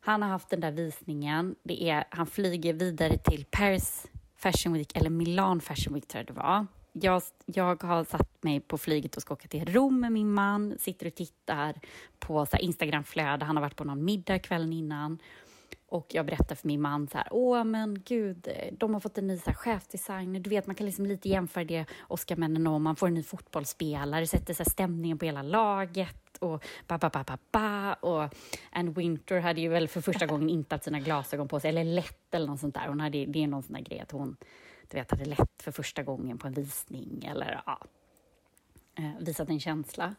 han 0.00 0.22
har 0.22 0.28
haft 0.28 0.48
den 0.48 0.60
där 0.60 0.72
visningen. 0.72 1.54
Det 1.62 1.82
är, 1.82 2.04
han 2.10 2.26
flyger 2.26 2.72
vidare 2.72 3.18
till 3.18 3.44
Paris 3.50 4.06
Fashion 4.36 4.72
Week, 4.72 4.96
eller 4.96 5.10
Milan 5.10 5.60
Fashion 5.60 5.94
Week 5.94 6.08
tror 6.08 6.18
jag 6.18 6.26
det 6.26 6.40
var 6.40 6.66
jag, 7.04 7.22
jag 7.46 7.82
har 7.82 8.04
satt 8.04 8.42
mig 8.42 8.60
på 8.60 8.78
flyget 8.78 9.16
och 9.16 9.22
ska 9.22 9.34
åka 9.34 9.48
till 9.48 9.72
Rom 9.74 10.00
med 10.00 10.12
min 10.12 10.32
man, 10.32 10.78
sitter 10.78 11.06
och 11.06 11.14
tittar 11.14 11.74
på 12.18 12.46
Instagramflöde, 12.58 13.44
han 13.44 13.56
har 13.56 13.62
varit 13.62 13.76
på 13.76 13.84
någon 13.84 14.04
middag 14.04 14.38
kvällen 14.38 14.72
innan. 14.72 15.18
Och 15.86 16.06
jag 16.14 16.26
berättar 16.26 16.54
för 16.54 16.66
min 16.66 16.80
man 16.80 17.08
så 17.08 17.18
här, 17.18 17.28
åh 17.30 17.64
men 17.64 18.02
gud, 18.04 18.48
de 18.72 18.94
har 18.94 19.00
fått 19.00 19.18
en 19.18 19.26
ny 19.26 19.38
så 19.38 19.50
här, 19.50 19.54
chefsdesigner, 19.54 20.40
du 20.40 20.50
vet 20.50 20.66
man 20.66 20.76
kan 20.76 20.86
liksom 20.86 21.06
lite 21.06 21.28
jämföra 21.28 21.64
det 21.64 21.86
Oscarmännen 22.08 22.66
och 22.66 22.80
man 22.80 22.96
får 22.96 23.06
en 23.06 23.14
ny 23.14 23.22
fotbollsspelare, 23.22 24.26
sätter 24.26 24.54
så 24.54 24.62
här, 24.62 24.70
stämningen 24.70 25.18
på 25.18 25.24
hela 25.24 25.42
laget 25.42 26.36
och 26.38 26.64
ba, 26.86 26.98
ba, 26.98 27.10
ba, 27.10 27.24
ba, 27.24 27.38
ba. 27.50 27.94
Och 27.94 28.34
Anne 28.70 28.90
Winter 28.90 29.40
hade 29.40 29.60
ju 29.60 29.68
väl 29.68 29.88
för 29.88 30.00
första 30.00 30.26
gången 30.26 30.48
inte 30.50 30.74
haft 30.74 30.84
sina 30.84 31.00
glasögon 31.00 31.48
på 31.48 31.60
sig, 31.60 31.68
eller 31.68 31.84
lätt 31.84 32.34
eller 32.34 32.46
något 32.46 32.60
sånt 32.60 32.74
där, 32.74 32.88
hon 32.88 33.00
hade, 33.00 33.26
det 33.26 33.42
är 33.42 33.46
någon 33.46 33.62
sån 33.62 33.74
där 33.74 33.82
grej 33.82 34.00
att 34.00 34.10
hon 34.10 34.36
du 34.90 34.96
vet, 34.96 35.10
hade 35.10 35.24
lätt 35.24 35.62
för 35.62 35.72
första 35.72 36.02
gången 36.02 36.38
på 36.38 36.46
en 36.46 36.52
visning 36.52 37.24
eller 37.30 37.62
ja, 37.66 37.80
eh, 38.94 39.10
visat 39.20 39.48
en 39.48 39.60
känsla. 39.60 40.14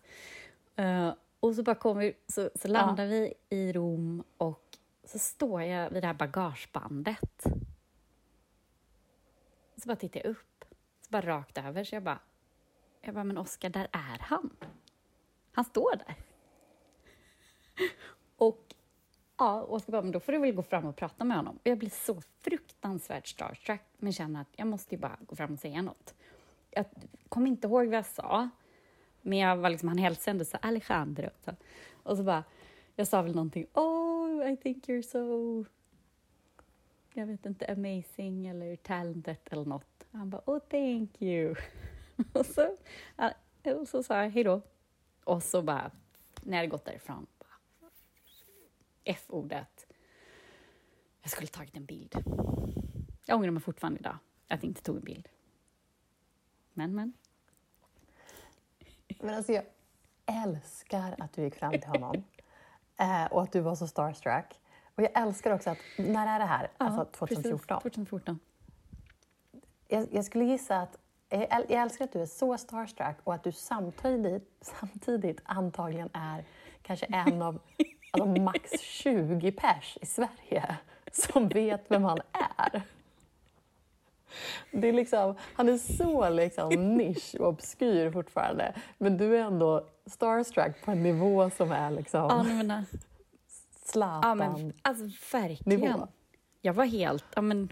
Uh, 0.79 1.13
och 1.39 1.55
så 1.55 1.63
bara 1.63 1.75
kommer 1.75 2.13
så, 2.27 2.49
så 2.55 2.67
landar 2.67 3.05
vi 3.05 3.33
i 3.49 3.73
Rom 3.73 4.23
och 4.37 4.68
så 5.09 5.19
står 5.19 5.61
jag 5.61 5.89
vid 5.89 6.03
det 6.03 6.07
här 6.07 6.13
bagagebandet. 6.13 7.43
Så 9.75 9.87
bara 9.87 9.95
tittar 9.95 10.19
jag 10.19 10.29
upp, 10.29 10.65
så 11.01 11.09
bara 11.09 11.21
rakt 11.21 11.57
över, 11.57 11.83
så 11.83 11.95
jag 11.95 12.03
bara, 12.03 12.19
jag 13.01 13.13
bara, 13.13 13.23
men 13.23 13.37
Oskar, 13.37 13.69
där 13.69 13.87
är 13.91 14.19
han. 14.19 14.49
Han 15.51 15.65
står 15.65 15.95
där. 15.95 16.15
Och 18.37 18.75
Ja, 19.37 19.63
Oskar 19.63 19.91
bara, 19.91 20.01
men 20.01 20.11
då 20.11 20.19
får 20.19 20.31
du 20.31 20.37
väl 20.37 20.51
gå 20.51 20.63
fram 20.63 20.85
och 20.85 20.95
prata 20.95 21.23
med 21.23 21.37
honom. 21.37 21.55
Och 21.55 21.67
jag 21.67 21.77
blir 21.77 21.89
så 21.89 22.21
fruktansvärt 22.41 23.27
starstruck, 23.27 23.81
men 23.97 24.13
känner 24.13 24.41
att 24.41 24.47
jag 24.55 24.67
måste 24.67 24.95
ju 24.95 25.01
bara 25.01 25.17
gå 25.19 25.35
fram 25.35 25.53
och 25.53 25.59
säga 25.59 25.81
något. 25.81 26.13
Jag 26.71 26.85
kommer 27.29 27.47
inte 27.47 27.67
ihåg 27.67 27.87
vad 27.87 27.97
jag 27.97 28.05
sa, 28.05 28.49
men 29.21 29.37
jag 29.37 29.57
var 29.57 29.69
liksom, 29.69 29.89
han 29.89 29.97
hälsade 29.97 30.31
ändå 30.31 30.45
så 30.45 30.57
Alejandro. 30.61 31.29
Och 32.03 32.17
så 32.17 32.23
bara, 32.23 32.43
jag 32.95 33.07
sa 33.07 33.21
väl 33.21 33.35
någonting, 33.35 33.65
oh, 34.39 34.51
I 34.51 34.55
think 34.55 34.87
you're 34.87 35.01
so, 35.01 35.65
jag 37.13 37.25
vet 37.25 37.45
inte, 37.45 37.65
amazing 37.65 38.47
eller 38.47 38.75
talented 38.75 39.37
eller 39.51 39.65
något. 39.65 40.07
Han 40.11 40.29
bara, 40.29 40.41
oh, 40.45 40.59
thank 40.59 41.21
you. 41.21 41.55
och, 42.33 42.45
så, 42.45 42.77
och 43.79 43.87
så 43.87 44.03
sa 44.03 44.23
jag 44.23 44.29
hej 44.29 44.43
då. 44.43 44.61
Och 45.23 45.43
så 45.43 45.61
bara, 45.61 45.91
när 46.41 46.57
jag 46.57 46.69
gått 46.69 46.85
därifrån, 46.85 47.27
F-ordet. 49.03 49.85
Jag 51.21 51.31
skulle 51.31 51.47
tagit 51.47 51.77
en 51.77 51.85
bild. 51.85 52.15
Jag 53.25 53.37
ångrar 53.37 53.51
mig 53.51 53.63
fortfarande 53.63 53.99
idag 53.99 54.17
att 54.47 54.63
jag 54.63 54.69
inte 54.69 54.81
tog 54.81 54.97
en 54.97 55.03
bild. 55.03 55.29
Men, 56.73 56.95
men. 56.95 57.13
Men 59.19 59.35
alltså, 59.35 59.51
jag 59.51 59.63
älskar 60.25 61.15
att 61.19 61.33
du 61.33 61.43
gick 61.43 61.55
fram 61.55 61.71
till 61.71 61.89
honom 61.89 62.23
eh, 62.99 63.25
och 63.25 63.43
att 63.43 63.51
du 63.51 63.59
var 63.59 63.75
så 63.75 63.87
starstruck. 63.87 64.59
Och 64.95 65.03
jag 65.03 65.21
älskar 65.21 65.51
också 65.51 65.69
att, 65.69 65.77
när 65.97 66.27
är 66.35 66.39
det 66.39 66.45
här? 66.45 66.71
Ja, 66.77 66.85
alltså 66.85 67.05
2014? 67.05 67.59
Precis, 67.81 67.81
2014. 67.83 68.39
Jag, 69.87 70.07
jag, 70.11 70.25
skulle 70.25 70.45
gissa 70.45 70.77
att, 70.77 70.97
jag, 71.29 71.47
jag 71.49 71.71
älskar 71.71 72.05
att 72.05 72.13
du 72.13 72.21
är 72.21 72.25
så 72.25 72.57
starstruck 72.57 73.15
och 73.23 73.33
att 73.33 73.43
du 73.43 73.51
samtidigt, 73.51 74.57
samtidigt 74.61 75.41
antagligen 75.43 76.09
är 76.13 76.43
kanske 76.81 77.05
en 77.05 77.41
av 77.41 77.59
alltså 78.11 78.41
max 78.41 78.71
20 78.81 79.51
pers 79.51 79.97
i 80.01 80.05
Sverige 80.05 80.77
som 81.11 81.47
vet 81.47 81.91
vem 81.91 82.03
han 82.03 82.19
är. 82.57 82.81
Det 84.71 84.87
är 84.87 84.93
liksom, 84.93 85.35
han 85.53 85.69
är 85.69 85.77
så 85.77 86.29
liksom 86.29 86.97
nisch 86.97 87.35
och 87.39 87.47
obskyr 87.47 88.11
fortfarande, 88.11 88.73
men 88.97 89.17
du 89.17 89.37
är 89.37 89.41
ändå 89.41 89.85
starstruck 90.05 90.85
på 90.85 90.91
en 90.91 91.03
nivå 91.03 91.49
som 91.49 91.71
är 91.71 91.91
liksom... 91.91 92.27
Ja, 92.29 92.43
men, 92.43 92.85
Zlatan. 93.85 94.39
Ja, 94.39 94.57
men 94.57 94.73
alltså 94.81 95.03
verkligen. 95.37 95.79
Nivå. 95.79 96.07
Jag 96.61 96.73
var 96.73 96.85
helt, 96.85 97.25
ja, 97.35 97.41
men, 97.41 97.69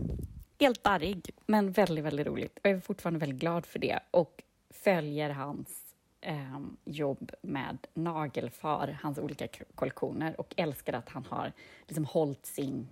helt 0.59 0.83
darrig, 0.83 1.29
men 1.45 1.71
väldigt, 1.71 2.05
väldigt 2.05 2.27
roligt. 2.27 2.57
Och 2.57 2.69
jag 2.69 2.77
är 2.77 2.79
fortfarande 2.79 3.19
väldigt 3.19 3.39
glad 3.39 3.65
för 3.65 3.79
det 3.79 3.99
och 4.11 4.43
följer 4.69 5.29
hans 5.29 5.87
eh, 6.21 6.59
jobb 6.85 7.31
med 7.41 7.77
nagelfar, 7.93 8.97
hans 9.01 9.17
olika 9.17 9.47
kollektioner 9.75 10.39
och 10.39 10.53
älskar 10.57 10.93
att 10.93 11.09
han 11.09 11.25
har 11.29 11.51
liksom 11.87 12.05
hållit 12.05 12.45
sin, 12.45 12.87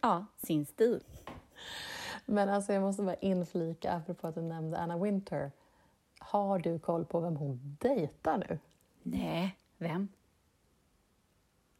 ja, 0.00 0.26
sin 0.36 0.66
stil. 0.66 1.00
Men 2.26 2.48
alltså 2.48 2.72
jag 2.72 2.82
måste 2.82 3.02
bara 3.02 3.14
inflika, 3.14 3.92
apropå 3.92 4.26
att 4.26 4.34
du 4.34 4.42
nämnde 4.42 4.78
Anna 4.78 4.98
Winter. 4.98 5.52
Har 6.18 6.58
du 6.58 6.78
koll 6.78 7.04
på 7.04 7.20
vem 7.20 7.36
hon 7.36 7.76
dejtar 7.80 8.38
nu? 8.38 8.58
Nej, 9.02 9.56
vem? 9.78 10.08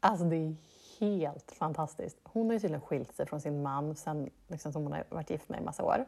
Alltså 0.00 0.24
det 0.24 0.36
är 0.36 0.54
helt 1.00 1.52
fantastiskt. 1.52 2.18
Hon 2.22 2.46
har 2.46 2.52
ju 2.52 2.60
tydligen 2.60 2.80
skilt 2.80 3.16
sig 3.16 3.26
från 3.26 3.40
sin 3.40 3.62
man 3.62 3.96
sen 3.96 4.30
liksom, 4.48 4.72
som 4.72 4.82
hon 4.82 4.92
har 4.92 5.04
varit 5.08 5.30
gift 5.30 5.48
med 5.48 5.60
i 5.60 5.64
massa 5.64 5.84
år. 5.84 6.04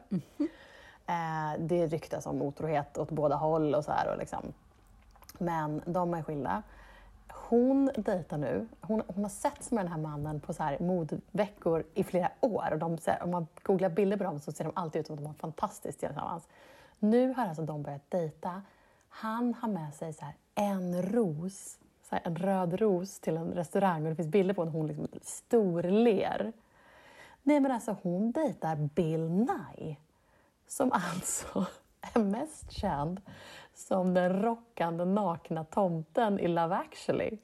Eh, 1.09 1.59
det 1.59 1.87
ryktas 1.87 2.25
om 2.25 2.41
otrohet 2.41 2.97
åt 2.97 3.11
båda 3.11 3.35
håll 3.35 3.75
och 3.75 3.83
så 3.83 3.91
här. 3.91 4.11
Och 4.11 4.17
liksom. 4.17 4.53
Men 5.37 5.81
de 5.85 6.13
är 6.13 6.23
skilda. 6.23 6.63
Hon 7.31 7.91
dejtar 7.95 8.37
nu. 8.37 8.67
Hon, 8.81 9.03
hon 9.07 9.23
har 9.23 9.29
setts 9.29 9.71
med 9.71 9.85
den 9.85 9.91
här 9.91 9.99
mannen 9.99 10.39
på 10.39 10.53
så 10.53 10.63
här 10.63 10.79
modveckor 10.79 11.83
i 11.93 12.03
flera 12.03 12.31
år. 12.41 12.69
Och 12.71 12.79
de, 12.79 12.97
här, 13.05 13.23
om 13.23 13.31
man 13.31 13.47
googlar 13.63 13.89
bilder 13.89 14.17
på 14.17 14.23
dem 14.23 14.39
så 14.39 14.51
ser 14.51 14.63
de 14.63 14.73
alltid 14.75 14.99
ut 14.99 15.07
som 15.07 15.13
att 15.13 15.19
de 15.19 15.27
har 15.27 15.33
fantastiskt 15.33 15.99
tillsammans. 15.99 16.47
Nu 16.99 17.33
har 17.33 17.47
alltså 17.47 17.63
de 17.63 17.83
börjat 17.83 18.11
dejta. 18.11 18.61
Han 19.09 19.53
har 19.53 19.69
med 19.69 19.93
sig 19.93 20.13
så 20.13 20.25
här 20.25 20.33
en 20.55 21.01
ros, 21.01 21.77
så 22.09 22.15
här 22.15 22.21
en 22.25 22.35
röd 22.35 22.81
ros 22.81 23.19
till 23.19 23.37
en 23.37 23.51
restaurang 23.51 24.03
och 24.03 24.09
det 24.09 24.15
finns 24.15 24.27
bilder 24.27 24.53
på 24.53 24.65
när 24.65 24.71
hon 24.71 24.87
liksom 24.87 25.07
storler. 25.21 26.53
Nej 27.43 27.59
men 27.59 27.71
alltså 27.71 27.95
hon 28.01 28.31
dejtar 28.31 28.75
Bill 28.75 29.29
Nye 29.29 29.95
som 30.67 30.91
alltså 30.91 31.65
är 32.01 32.19
mest 32.19 32.71
känd 32.71 33.21
som 33.79 34.13
den 34.13 34.41
rockande 34.41 35.05
nakna 35.05 35.63
tomten 35.63 36.39
i 36.39 36.47
Love 36.47 36.75
actually. 36.75 37.37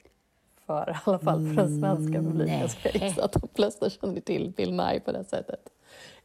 För 0.66 0.90
i 0.90 0.94
alla 1.04 1.18
fall 1.18 1.38
för 1.38 1.62
den 1.62 1.80
svenska 1.80 2.22
publiken. 2.22 2.60
Jag 2.60 2.70
ska 2.70 2.88
gissa 2.88 3.24
att 3.24 3.32
de 3.32 3.48
flesta 3.54 3.90
känner 3.90 4.20
till 4.20 4.52
Bill 4.56 4.72
Nye 4.72 5.00
på 5.00 5.12
det 5.12 5.24
sättet. 5.24 5.68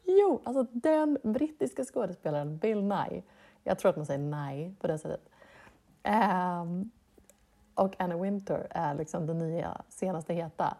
Jo, 0.03 0.41
alltså 0.43 0.65
den 0.71 1.17
brittiska 1.23 1.83
skådespelaren 1.85 2.57
Bill 2.57 2.83
Nye. 2.83 3.23
Jag 3.63 3.79
tror 3.79 3.89
att 3.89 3.95
man 3.95 4.05
säger 4.05 4.19
Nye 4.19 4.73
på 4.79 4.87
det 4.87 4.97
sättet. 4.97 5.29
Ehm, 6.03 6.91
och 7.75 7.95
Anna 7.99 8.17
Winter 8.17 8.67
är 8.69 8.95
liksom 8.95 9.27
den 9.27 9.37
nya 9.37 9.81
senaste 9.89 10.33
heta. 10.33 10.77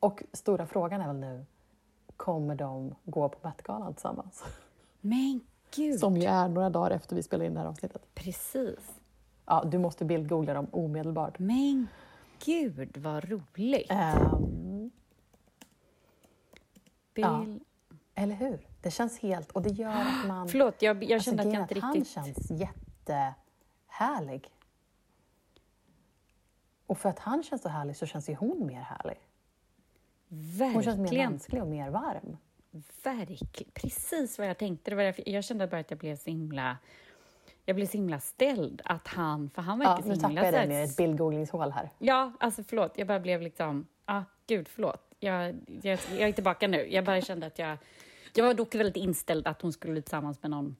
Och 0.00 0.22
stora 0.32 0.66
frågan 0.66 1.00
är 1.00 1.06
väl 1.06 1.16
nu, 1.16 1.44
kommer 2.16 2.54
de 2.54 2.94
gå 3.04 3.28
på 3.28 3.38
Met-galan 3.48 3.94
tillsammans? 3.94 4.44
Men 5.00 5.40
gud! 5.76 6.00
Som 6.00 6.16
ju 6.16 6.26
är 6.26 6.48
några 6.48 6.70
dagar 6.70 6.90
efter 6.90 7.16
vi 7.16 7.22
spelar 7.22 7.44
in 7.44 7.54
det 7.54 7.60
här 7.60 7.66
avsnittet. 7.66 8.02
Precis. 8.14 9.00
Ja, 9.46 9.64
du 9.64 9.78
måste 9.78 10.04
bildgoogla 10.04 10.54
dem 10.54 10.66
omedelbart. 10.70 11.38
Men 11.38 11.86
gud, 12.44 12.96
vad 12.96 13.24
roligt! 13.24 13.90
Ehm, 13.90 14.90
Bill... 17.14 17.24
ja. 17.24 17.46
eller 18.14 18.34
hur? 18.34 18.66
Det 18.82 18.90
känns 18.90 19.18
helt... 19.18 19.50
Och 19.50 19.62
det 19.62 19.70
gör 19.70 19.90
att 20.00 20.26
man... 20.28 20.48
Förlåt, 20.52 20.82
jag, 20.82 21.04
jag 21.04 21.12
Alltså, 21.12 21.30
kände 21.30 21.42
att 21.42 21.46
grejen 21.48 21.60
jag 21.60 21.64
inte 21.78 21.86
att 21.86 21.94
riktigt... 21.94 22.16
Han 22.16 22.24
känns 22.24 22.50
jättehärlig. 22.50 24.50
Och 26.86 26.98
för 26.98 27.08
att 27.08 27.18
han 27.18 27.42
känns 27.42 27.62
så 27.62 27.68
härlig 27.68 27.96
så 27.96 28.06
känns 28.06 28.28
ju 28.28 28.34
hon 28.34 28.66
mer 28.66 28.80
härlig. 28.80 29.18
Hon 30.74 30.82
känns 30.82 30.96
mer 30.96 30.96
Verkligen. 30.96 31.30
mänsklig 31.30 31.62
och 31.62 31.68
mer 31.68 31.90
varm. 31.90 32.36
Verkligen. 33.02 33.70
Precis 33.74 34.38
vad 34.38 34.48
jag 34.48 34.58
tänkte. 34.58 34.90
Det 34.90 34.94
var 34.96 35.02
därför, 35.04 35.28
jag 35.28 35.44
kände 35.44 35.66
bara 35.66 35.80
att 35.80 35.90
jag 35.90 35.98
blev 35.98 36.16
så 36.16 36.30
himla... 36.30 36.76
Jag 37.64 37.76
blev 37.76 37.86
så 37.86 37.92
himla 37.92 38.20
ställd 38.20 38.82
att 38.84 39.08
han... 39.08 39.50
För 39.50 39.62
han 39.62 39.80
Ja, 39.80 39.94
verkar 39.94 40.08
nu 40.08 40.16
så 40.16 40.26
himla... 40.26 40.42
jag 40.42 40.46
så 40.46 40.52
dig 40.52 40.60
här- 40.60 40.68
ner 40.68 40.84
ett 40.84 40.96
bildgooglingshål 40.96 41.72
här. 41.72 41.90
Ja, 41.98 42.32
alltså 42.40 42.64
förlåt. 42.64 42.92
Jag 42.98 43.06
bara 43.06 43.20
blev 43.20 43.42
liksom... 43.42 43.86
Ah, 44.04 44.22
gud, 44.46 44.68
förlåt. 44.68 45.14
Jag, 45.20 45.54
jag, 45.82 45.98
jag 46.10 46.28
är 46.28 46.32
tillbaka 46.32 46.68
nu. 46.68 46.86
Jag 46.92 47.04
bara 47.04 47.20
kände 47.20 47.46
att 47.46 47.58
jag... 47.58 47.78
Jag 48.34 48.44
var 48.44 48.54
dock 48.54 48.74
väldigt 48.74 48.96
inställd 48.96 49.46
att 49.46 49.62
hon 49.62 49.72
skulle 49.72 49.92
bli 49.92 50.02
tillsammans 50.02 50.42
med 50.42 50.50
någon 50.50 50.76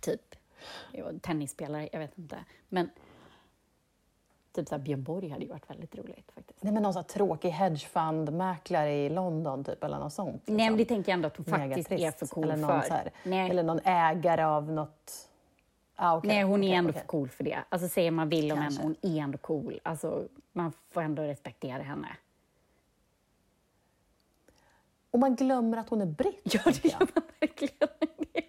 typ 0.00 0.34
jag 0.92 1.22
tennisspelare, 1.22 1.88
jag 1.92 2.00
vet 2.00 2.18
inte. 2.18 2.36
Men 2.68 2.90
typ 4.54 4.68
så 4.68 4.74
här, 4.74 4.82
Björn 4.82 5.02
Borg 5.02 5.28
hade 5.28 5.44
ju 5.44 5.50
varit 5.50 5.70
väldigt 5.70 5.94
roligt 5.96 6.32
faktiskt. 6.34 6.62
Nej, 6.62 6.72
men 6.72 6.82
någon 6.82 6.92
sån 6.92 7.00
här 7.00 7.08
tråkig 7.08 7.50
hedgefund-mäklare 7.50 8.92
i 8.92 9.08
London 9.08 9.64
typ, 9.64 9.84
eller 9.84 9.98
något 9.98 10.12
sånt. 10.12 10.42
Nej, 10.46 10.56
men 10.56 10.72
det 10.72 10.78
liksom. 10.78 10.94
tänker 10.94 11.12
jag 11.12 11.16
ändå 11.16 11.26
att 11.26 11.36
hon 11.36 11.46
faktiskt 11.46 11.92
är 11.92 12.10
för 12.10 12.26
cool 12.26 12.44
eller 12.44 12.56
någon 12.56 12.80
för. 12.82 12.88
Så 12.88 12.94
här. 12.94 13.10
Eller 13.50 13.62
någon 13.62 13.80
ägare 13.84 14.42
av 14.44 14.72
något... 14.72 15.30
Ah, 15.96 16.16
okej, 16.16 16.28
Nej, 16.28 16.42
hon 16.42 16.62
är 16.62 16.68
okej, 16.68 16.76
ändå 16.76 16.90
okej. 16.90 17.00
för 17.00 17.06
cool 17.06 17.28
för 17.28 17.44
det. 17.44 17.58
Alltså 17.68 17.88
säger 17.88 18.10
man 18.10 18.28
vill 18.28 18.52
om 18.52 18.58
henne, 18.58 18.78
hon 18.82 18.96
är 19.02 19.16
ändå 19.18 19.38
cool. 19.38 19.80
Alltså, 19.82 20.28
man 20.52 20.72
får 20.90 21.02
ändå 21.02 21.22
respektera 21.22 21.82
henne. 21.82 22.08
Och 25.10 25.18
man 25.18 25.36
glömmer 25.36 25.76
att 25.76 25.88
hon 25.88 26.00
är 26.00 26.06
britt. 26.06 26.40
Ja, 26.42 26.60
det 26.64 26.84
gör 26.84 26.98
man 26.98 27.24
verkligen. 27.40 27.74
Det. 28.32 28.48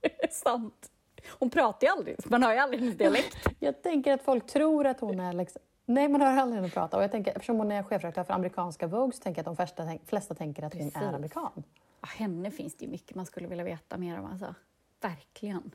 Det 0.00 0.24
är 0.24 0.28
sant. 0.30 0.90
Hon 1.30 1.50
pratar 1.50 1.86
ju 1.86 1.92
aldrig, 1.92 2.16
man 2.30 2.42
hör 2.42 2.52
ju 2.52 2.58
aldrig 2.58 2.80
hennes 2.80 2.98
dialekt. 2.98 3.36
Jag 3.58 3.82
tänker 3.82 4.12
att 4.12 4.22
folk 4.22 4.46
tror 4.46 4.86
att 4.86 5.00
hon 5.00 5.20
är... 5.20 5.32
Liksom, 5.32 5.62
nej, 5.84 6.08
man 6.08 6.20
hör 6.20 6.36
aldrig 6.36 6.60
henne 6.60 6.72
prata. 6.72 6.96
Och 6.96 7.02
jag 7.02 7.10
tänker, 7.10 7.30
eftersom 7.30 7.56
hon 7.56 7.72
är 7.72 7.82
chefredaktör 7.82 8.24
för 8.24 8.34
amerikanska 8.34 8.86
Vogue 8.86 9.12
så 9.12 9.22
tänker 9.22 9.38
jag 9.38 9.42
att 9.42 9.56
de 9.56 9.56
flesta, 9.56 9.84
tänk- 9.84 10.08
flesta 10.08 10.34
tänker 10.34 10.62
att 10.62 10.74
hon 10.74 10.82
Precis. 10.90 11.02
är 11.02 11.14
amerikan. 11.14 11.62
Ja, 12.00 12.08
henne 12.18 12.50
finns 12.50 12.76
det 12.76 12.84
ju 12.84 12.90
mycket 12.90 13.16
man 13.16 13.26
skulle 13.26 13.48
vilja 13.48 13.64
veta 13.64 13.96
mer 13.96 14.18
om. 14.18 14.26
Alltså. 14.26 14.54
Verkligen. 15.00 15.70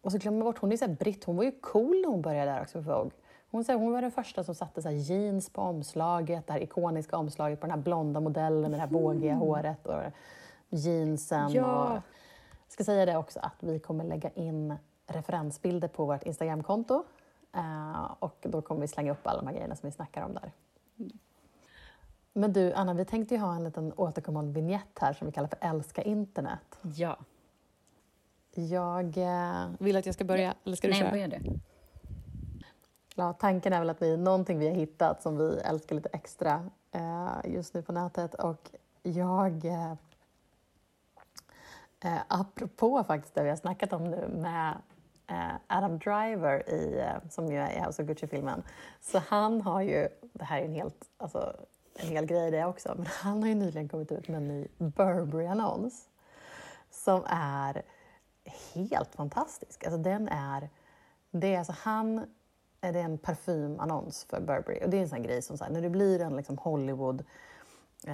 Och 0.00 0.12
så 0.12 0.18
glömmer 0.18 0.38
man 0.38 0.44
bort, 0.44 0.58
hon 0.58 0.72
är 0.72 0.76
så 0.76 0.88
britt. 0.88 1.24
Hon 1.24 1.36
var 1.36 1.44
ju 1.44 1.52
cool 1.60 2.00
när 2.00 2.08
hon 2.08 2.22
började 2.22 2.50
där 2.50 2.62
också 2.62 2.82
för 2.82 2.92
Vogue. 2.92 3.10
Hon, 3.50 3.64
så 3.64 3.72
här, 3.72 3.78
hon 3.78 3.92
var 3.92 4.02
den 4.02 4.10
första 4.10 4.44
som 4.44 4.54
satte 4.54 4.82
så 4.82 4.88
här 4.88 4.96
jeans 4.96 5.50
på 5.50 5.62
omslaget, 5.62 6.46
det 6.46 6.52
här 6.52 6.62
ikoniska 6.62 7.16
omslaget 7.16 7.60
på 7.60 7.66
den 7.66 7.76
här 7.76 7.82
blonda 7.82 8.20
modellen 8.20 8.60
med 8.60 8.70
det 8.70 8.76
här 8.78 8.86
vågiga 8.86 9.34
håret 9.34 9.86
och 9.86 10.02
jeansen. 10.68 11.52
Ja. 11.52 11.92
Och, 11.92 12.02
jag 12.66 12.72
ska 12.72 12.84
säga 12.84 13.06
det 13.06 13.16
också 13.16 13.40
att 13.42 13.56
vi 13.60 13.78
kommer 13.78 14.04
lägga 14.04 14.30
in 14.30 14.74
referensbilder 15.06 15.88
på 15.88 16.04
vårt 16.06 16.22
Instagramkonto. 16.22 17.04
Eh, 17.52 18.12
och 18.18 18.36
då 18.40 18.62
kommer 18.62 18.80
vi 18.80 18.88
slänga 18.88 19.12
upp 19.12 19.26
alla 19.26 19.40
de 19.40 19.46
här 19.46 19.54
grejerna 19.54 19.76
som 19.76 19.86
vi 19.86 19.92
snackar 19.92 20.22
om 20.22 20.34
där. 20.34 20.52
Men 22.32 22.52
du, 22.52 22.72
Anna, 22.72 22.94
vi 22.94 23.04
tänkte 23.04 23.34
ju 23.34 23.40
ha 23.40 23.54
en 23.54 23.64
liten 23.64 23.92
återkommande 23.96 24.52
vignett 24.52 24.98
här 25.00 25.12
som 25.12 25.26
vi 25.26 25.32
kallar 25.32 25.48
för 25.48 25.58
Älska 25.60 26.02
internet. 26.02 26.78
Ja. 26.82 27.16
Jag 28.54 29.16
eh, 29.16 29.66
vill 29.78 29.96
att 29.96 30.06
jag 30.06 30.14
ska 30.14 30.24
börja, 30.24 30.54
eller 30.64 30.76
ska 30.76 30.86
du 30.86 30.92
Nej, 30.92 31.00
köra? 31.00 31.10
börja 31.10 31.28
du. 31.28 31.60
Ja, 33.14 33.32
tanken 33.32 33.72
är 33.72 33.78
väl 33.78 33.90
att 33.90 34.02
vi 34.02 34.16
någonting 34.16 34.58
vi 34.58 34.68
har 34.68 34.74
hittat 34.74 35.22
som 35.22 35.36
vi 35.36 35.58
älskar 35.64 35.96
lite 35.96 36.08
extra 36.12 36.70
eh, 36.92 37.30
just 37.44 37.74
nu 37.74 37.82
på 37.82 37.92
nätet. 37.92 38.34
Och 38.34 38.70
jag, 39.02 39.64
eh, 39.64 39.94
eh, 42.04 42.20
apropå 42.28 43.04
faktiskt 43.04 43.34
det 43.34 43.42
vi 43.42 43.48
har 43.48 43.56
snackat 43.56 43.92
om 43.92 44.04
nu 44.04 44.28
med 44.28 44.76
eh, 45.26 45.54
Adam 45.66 45.98
Driver, 45.98 46.70
i, 46.70 46.98
eh, 47.00 47.30
som 47.30 47.46
ju 47.46 47.58
är 47.58 47.70
i 47.70 47.80
House 47.80 48.02
of 48.02 48.08
Gucci-filmen. 48.08 48.62
Så 49.00 49.18
han 49.18 49.60
har 49.60 49.80
ju, 49.80 50.08
det 50.32 50.44
här 50.44 50.60
är 50.60 50.64
en, 50.64 50.74
helt, 50.74 51.04
alltså, 51.16 51.56
en 51.94 52.08
hel 52.08 52.26
grej 52.26 52.50
det 52.50 52.64
också, 52.64 52.94
men 52.96 53.06
han 53.06 53.42
har 53.42 53.48
ju 53.48 53.54
nyligen 53.54 53.88
kommit 53.88 54.12
ut 54.12 54.28
med 54.28 54.36
en 54.36 54.48
ny 54.48 54.68
Burberry-annons 54.78 56.08
som 56.90 57.22
är 57.26 57.82
helt 58.74 59.14
fantastisk. 59.14 59.84
Alltså 59.84 59.98
den 59.98 60.28
är, 60.28 60.68
det 61.30 61.54
är 61.54 61.58
alltså 61.58 61.74
han, 61.78 62.18
eh, 62.18 62.24
är 62.80 62.94
en 62.94 63.18
parfymannons 63.18 64.24
för 64.24 64.40
Burberry 64.40 64.84
och 64.84 64.90
det 64.90 64.96
är 64.96 65.02
en 65.02 65.08
sån 65.08 65.18
här 65.18 65.24
grej 65.24 65.42
som 65.42 65.58
så 65.58 65.64
här, 65.64 65.70
när 65.70 65.82
du 65.82 65.88
blir 65.88 66.20
en 66.20 66.36
liksom 66.36 66.58
Hollywood 66.58 67.24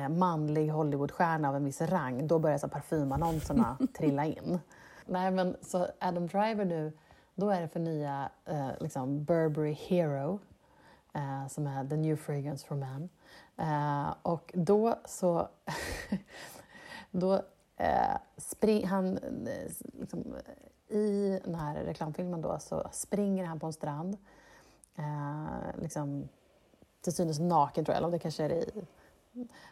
manlig 0.08 0.68
Hollywoodstjärna 0.68 1.48
av 1.48 1.56
en 1.56 1.64
viss 1.64 1.80
rang, 1.80 2.26
då 2.26 2.38
börjar 2.38 2.58
så 2.58 2.68
parfymannonserna 2.68 3.78
trilla 3.98 4.24
in. 4.24 4.58
Nej 5.06 5.30
men 5.30 5.56
så 5.62 5.86
Adam 5.98 6.26
Driver 6.26 6.64
nu, 6.64 6.92
då 7.34 7.50
är 7.50 7.60
det 7.60 7.68
för 7.68 7.80
nya 7.80 8.30
eh, 8.44 8.70
liksom 8.80 9.24
Burberry 9.24 9.72
Hero 9.72 10.38
eh, 11.14 11.46
som 11.48 11.66
är 11.66 11.88
the 11.88 11.96
new 11.96 12.16
fragrance 12.16 12.66
for 12.66 12.76
men. 12.76 13.08
Eh, 13.56 14.14
och 14.22 14.52
då 14.54 14.98
så 15.04 15.48
då 17.10 17.34
eh, 17.76 18.16
spring, 18.36 18.86
han, 18.86 19.18
eh, 19.18 19.70
liksom, 20.00 20.34
eh, 20.88 20.96
i 20.96 21.40
den 21.44 21.54
här 21.54 21.74
reklamfilmen 21.74 22.42
då 22.42 22.58
så 22.58 22.88
springer 22.92 23.44
han 23.44 23.60
på 23.60 23.66
en 23.66 23.72
strand. 23.72 24.16
Eh, 24.96 25.80
liksom, 25.82 26.28
till 27.00 27.12
synes 27.12 27.38
naken 27.38 27.84
tror 27.84 27.94
jag, 27.94 27.98
eller 28.02 28.10
det 28.10 28.18
kanske 28.18 28.44
är 28.44 28.52
i. 28.52 28.70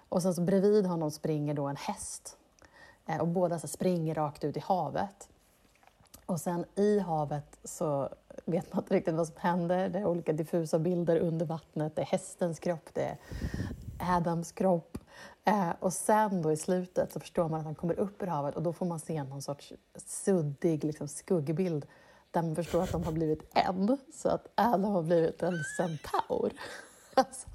Och 0.08 0.22
sen 0.22 0.34
så 0.34 0.42
bredvid 0.42 0.86
honom 0.86 1.10
springer 1.10 1.54
då 1.54 1.66
en 1.66 1.76
häst. 1.76 2.36
Eh, 3.06 3.20
och 3.20 3.28
båda 3.28 3.58
så 3.58 3.68
springer 3.68 4.14
rakt 4.14 4.44
ut 4.44 4.56
i 4.56 4.60
havet. 4.60 5.28
Och 6.26 6.40
sen 6.40 6.64
i 6.74 6.98
havet 6.98 7.58
så 7.64 8.08
vet 8.44 8.72
man 8.72 8.82
inte 8.82 8.94
riktigt 8.94 9.14
vad 9.14 9.26
som 9.26 9.36
händer. 9.38 9.88
Det 9.88 9.98
är 9.98 10.06
olika 10.06 10.32
diffusa 10.32 10.78
bilder 10.78 11.16
under 11.16 11.46
vattnet. 11.46 11.96
Det 11.96 12.02
är 12.02 12.06
hästens 12.06 12.58
kropp, 12.58 12.88
det 12.92 13.02
är 13.02 13.18
Adams 14.16 14.52
kropp. 14.52 14.98
Eh, 15.44 15.70
och 15.80 15.92
sen 15.92 16.42
då 16.42 16.52
i 16.52 16.56
slutet 16.56 17.12
så 17.12 17.20
förstår 17.20 17.48
man 17.48 17.60
att 17.60 17.66
han 17.66 17.74
kommer 17.74 17.98
upp 17.98 18.22
ur 18.22 18.26
havet 18.26 18.56
och 18.56 18.62
då 18.62 18.72
får 18.72 18.86
man 18.86 19.00
se 19.00 19.22
någon 19.22 19.42
sorts 19.42 19.72
suddig 19.96 20.84
liksom, 20.84 21.08
skuggbild 21.08 21.86
där 22.30 22.42
man 22.42 22.56
förstår 22.56 22.82
att 22.82 22.92
de 22.92 23.04
har 23.04 23.12
blivit 23.12 23.42
en, 23.54 23.98
så 24.14 24.28
att 24.28 24.46
Adam 24.54 24.84
har 24.84 25.02
blivit 25.02 25.42
en 25.42 25.64
centaur. 25.76 26.52
Alltså, 27.14 27.48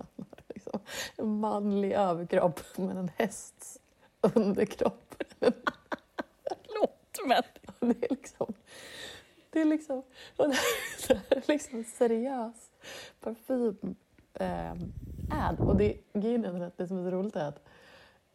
en 1.16 1.40
manlig 1.40 1.92
överkropp 1.92 2.78
med 2.78 2.98
en 2.98 3.12
hästs 3.18 3.80
underkropp. 4.22 5.16
Förlåt, 5.40 7.20
men... 7.26 7.44
Det 7.80 8.06
är 8.06 8.10
liksom... 8.10 8.54
Det 9.50 9.62
är 9.62 9.66
liksom, 9.66 10.04
och 10.38 10.50
det 10.50 10.56
här 11.10 11.22
är 11.30 11.44
liksom 11.48 11.84
seriös 11.84 12.72
parfym 13.20 13.96
eh, 14.34 14.72
ad. 15.32 15.60
Och 15.60 15.78
det, 15.78 15.98
grejen 16.14 16.72
det 16.78 16.88
som 16.88 16.98
är 16.98 17.10
så 17.10 17.18
roligt 17.18 17.36
är 17.36 17.48
att 17.48 17.64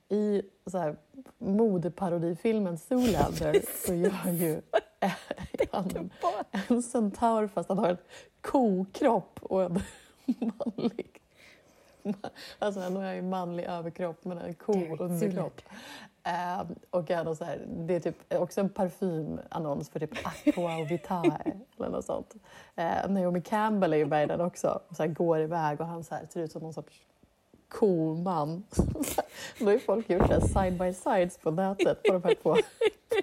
i 0.08 0.42
så 0.66 0.78
här, 0.78 0.96
modeparodifilmen 1.38 2.78
Zoolander 2.78 3.62
så 3.86 3.94
gör 3.94 4.32
ju 4.32 4.60
han 5.70 5.90
en, 5.96 6.10
en 6.68 6.82
centaur 6.82 7.48
fast 7.48 7.68
han 7.68 7.78
har 7.78 7.88
en 7.88 7.98
kokropp 8.40 9.38
och 9.42 9.62
en 9.62 9.82
manlig... 10.66 11.17
Alltså 12.58 12.80
han 12.80 12.96
har 12.96 13.12
ju 13.12 13.22
manlig 13.22 13.64
överkropp 13.64 14.24
men 14.24 14.38
en 14.38 14.54
ko-underkropp. 14.54 15.60
Eh, 16.22 16.64
och 16.90 17.10
är 17.10 17.34
så 17.34 17.44
här, 17.44 17.64
det 17.68 17.94
är 17.94 18.00
typ 18.00 18.34
också 18.34 18.60
en 18.60 18.68
parfymannons 18.68 19.90
för 19.90 20.00
typ 20.00 20.10
Aqua 20.24 20.84
Vitae 20.84 21.54
eller 21.78 21.88
något 21.88 22.04
sånt. 22.04 22.34
Eh, 22.74 23.08
Naomi 23.08 23.40
Campbell 23.40 23.92
är 23.92 23.96
ju 23.96 24.06
med 24.06 24.24
i 24.24 24.26
den 24.26 24.40
också 24.40 24.80
och 24.88 24.96
så 24.96 25.02
här, 25.02 25.10
går 25.10 25.40
iväg 25.40 25.80
och 25.80 25.86
han 25.86 26.04
så 26.04 26.14
här, 26.14 26.26
ser 26.30 26.40
ut 26.40 26.52
som 26.52 26.62
någon 26.62 26.74
sorts 26.74 27.02
koman. 27.68 28.64
Då 29.58 29.64
har 29.64 29.72
ju 29.72 29.78
folk 29.78 30.10
gjort 30.10 30.28
så 30.28 30.40
side 30.40 30.78
by 30.78 30.92
sides 30.92 31.38
på 31.38 31.50
nätet 31.50 32.02
på 32.02 32.12
de 32.12 32.24
här 32.24 32.34
två, 32.42 32.56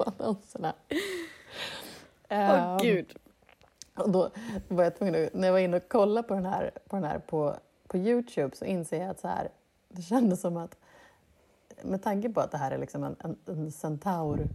annonserna. 0.06 0.74
Åh 2.30 2.76
oh, 2.76 2.82
gud. 2.82 3.16
Och 3.96 4.10
då 4.10 4.30
var 4.68 4.84
jag 4.84 4.96
tvungen 4.98 5.26
att, 5.26 5.34
när 5.34 5.48
jag 5.48 5.54
var 5.54 5.60
inne 5.60 5.78
och 5.78 5.90
kollade 5.90 6.28
på 6.28 6.34
den 6.34 6.46
här 6.46 6.72
på, 6.90 6.96
den 6.96 7.06
här 7.06 7.20
på, 7.20 7.56
på 7.96 8.00
Youtube 8.00 8.56
så 8.56 8.66
inser 8.66 9.02
jag 9.02 9.10
att 9.10 9.20
så 9.20 9.28
här, 9.28 9.50
det 9.90 10.02
kändes 10.02 10.42
som 10.42 10.58
att 10.58 10.78
med 11.84 12.04
tanke 12.04 12.30
på 12.30 12.40
att 12.40 12.52
det 12.52 12.58
här 12.58 12.72
är 12.72 12.78
liksom 12.78 13.04
en, 13.04 13.16
en, 13.20 13.38
en 13.46 13.72
centaur 13.72 14.48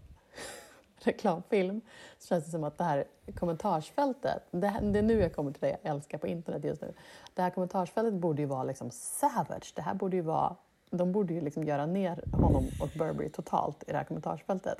reklamfilm 0.99 1.81
så 2.19 2.27
känns 2.27 2.45
det 2.45 2.51
som 2.51 2.65
att 2.65 2.79
det 2.79 2.85
här 2.85 3.05
kommentarsfältet, 3.35 4.43
det, 4.51 4.81
det 4.83 4.99
är 4.99 5.03
nu 5.03 5.21
jag 5.21 5.35
kommer 5.35 5.53
till 5.53 5.61
det 5.61 5.69
jag 5.69 5.95
älskar 5.95 6.19
på 6.19 6.27
internet 6.27 6.65
just 6.65 6.83
nu. 6.83 6.93
Det 7.35 7.43
här 7.43 7.51
kommentarsfältet 7.51 8.15
borde 8.15 8.43
ju 8.43 8.47
vara 8.47 8.65
liksom 8.65 8.91
savage. 8.91 9.73
Det 9.77 9.83
här 9.83 9.95
borde 9.95 10.17
ju 10.17 10.23
vara, 10.23 10.57
de 10.91 11.13
borde 11.13 11.35
ju 11.35 11.41
liksom 11.41 11.65
göra 11.65 11.87
ner 11.87 12.25
honom 12.33 12.69
och 12.81 12.89
Burberry 12.99 13.29
totalt 13.29 13.83
i 13.83 13.93
det 13.93 13.97
här 13.97 14.05
kommentarsfältet. 14.05 14.79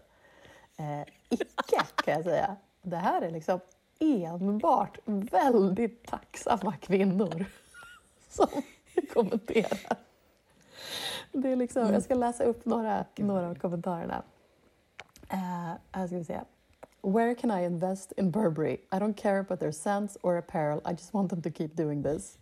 Eh, 0.77 1.01
icke 1.29 1.87
kan 2.05 2.15
jag 2.15 2.25
säga. 2.25 2.57
Det 2.83 2.97
här 2.97 3.23
är 3.23 3.31
liksom 3.31 3.61
enbart 3.99 4.99
väldigt 5.05 6.07
tacksamma 6.07 6.77
kvinnor 6.77 7.47
som 8.31 8.49
kommenterar. 9.13 9.99
Det 11.33 11.49
är 11.49 11.57
liksom, 11.57 11.93
Jag 11.93 12.03
ska 12.03 12.15
läsa 12.15 12.45
upp 12.45 12.65
några, 12.65 13.05
några 13.17 13.49
av 13.49 13.55
kommentarerna. 13.55 14.23
Uh, 15.33 15.73
här 15.93 16.07
ska 16.07 16.17
vi 16.17 16.25
se. 16.25 16.41
Where 17.03 17.35
can 17.35 17.51
I 17.51 17.65
invest 17.65 18.13
in 18.17 18.31
Burberry? 18.31 18.79
I 18.93 18.99
don't 18.99 19.15
care 19.15 19.39
about 19.39 19.61
their 19.61 19.73
scents 19.73 20.19
or 20.23 20.37
apparel. 20.37 20.81
I 20.85 20.91
just 20.91 21.15
want 21.15 21.31
them 21.31 21.43
to 21.43 21.51
keep 21.51 21.77
doing 21.77 22.03
this. 22.03 22.39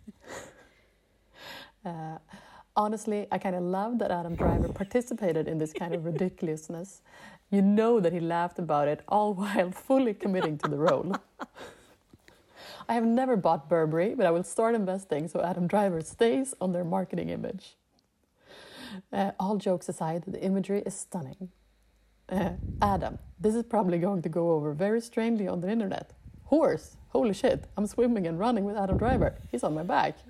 Uh, 1.85 2.17
honestly, 2.75 3.27
I 3.31 3.37
kind 3.37 3.55
of 3.55 3.63
love 3.63 3.99
that 3.99 4.11
Adam 4.11 4.35
Driver 4.35 4.67
participated 4.69 5.47
in 5.47 5.59
this 5.59 5.71
kind 5.71 5.93
of 5.93 6.03
ridiculousness. 6.03 7.01
You 7.51 7.61
know 7.61 7.99
that 7.99 8.11
he 8.11 8.19
laughed 8.19 8.59
about 8.59 8.87
it, 8.87 9.01
all 9.07 9.33
while 9.39 9.71
fully 9.71 10.13
committing 10.13 10.57
to 10.57 10.69
the 10.69 10.77
role. 10.77 11.15
I 12.89 12.93
have 12.93 13.05
never 13.05 13.37
bought 13.37 13.69
Burberry, 13.69 14.15
but 14.15 14.25
I 14.25 14.31
will 14.31 14.43
start 14.43 14.73
investing 14.73 15.27
so 15.27 15.41
Adam 15.41 15.67
Driver 15.67 16.01
stays 16.01 16.55
on 16.59 16.73
their 16.73 16.83
marketing 16.83 17.29
image. 17.29 17.75
Uh, 19.13 19.31
all 19.39 19.57
jokes 19.57 19.87
aside, 19.87 20.23
the 20.25 20.41
imagery 20.41 20.81
is 20.83 20.95
stunning. 20.95 21.49
Uh, 22.27 22.53
Adam, 22.81 23.19
this 23.39 23.53
is 23.53 23.63
probably 23.63 23.99
going 23.99 24.23
to 24.23 24.29
go 24.29 24.53
over 24.53 24.73
very 24.73 25.01
strangely 25.01 25.47
on 25.47 25.61
the 25.61 25.69
internet. 25.69 26.13
Horse, 26.45 26.97
holy 27.09 27.35
shit, 27.35 27.65
I'm 27.77 27.85
swimming 27.85 28.25
and 28.25 28.39
running 28.39 28.65
with 28.65 28.75
Adam 28.75 28.97
Driver. 28.97 29.35
He's 29.51 29.63
on 29.63 29.75
my 29.75 29.83
back. 29.83 30.17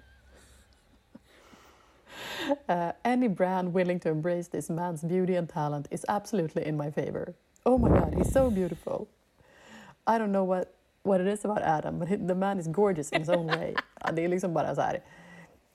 Uh, 2.68 2.92
any 3.06 3.28
brand 3.28 3.74
willing 3.74 4.00
to 4.00 4.10
embrace 4.10 4.48
this 4.48 4.70
man's 4.70 5.04
beauty 5.04 5.36
and 5.36 5.48
talent 5.48 5.88
is 5.92 6.06
absolutely 6.10 6.66
in 6.66 6.76
my 6.76 6.90
favor. 6.90 7.36
Oh 7.66 7.78
my 7.78 7.90
god, 7.90 8.14
he's 8.18 8.32
so 8.32 8.50
beautiful. 8.50 9.08
I 10.08 10.18
don't 10.18 10.32
know 10.32 10.44
what, 10.44 10.74
what 11.10 11.22
it 11.22 11.28
is 11.28 11.46
about 11.46 11.62
Adam, 11.64 12.00
but 12.00 12.08
he, 12.08 12.18
the 12.18 12.36
man 12.36 12.60
is 12.60 12.68
gorgeous 12.68 13.12
in 13.12 13.20
his 13.20 13.30
own 13.30 13.48
way. 13.48 13.74
det 14.14 14.24
är 14.24 14.28
liksom 14.28 14.54
bara 14.54 14.76
så 14.76 14.82
här, 14.82 15.02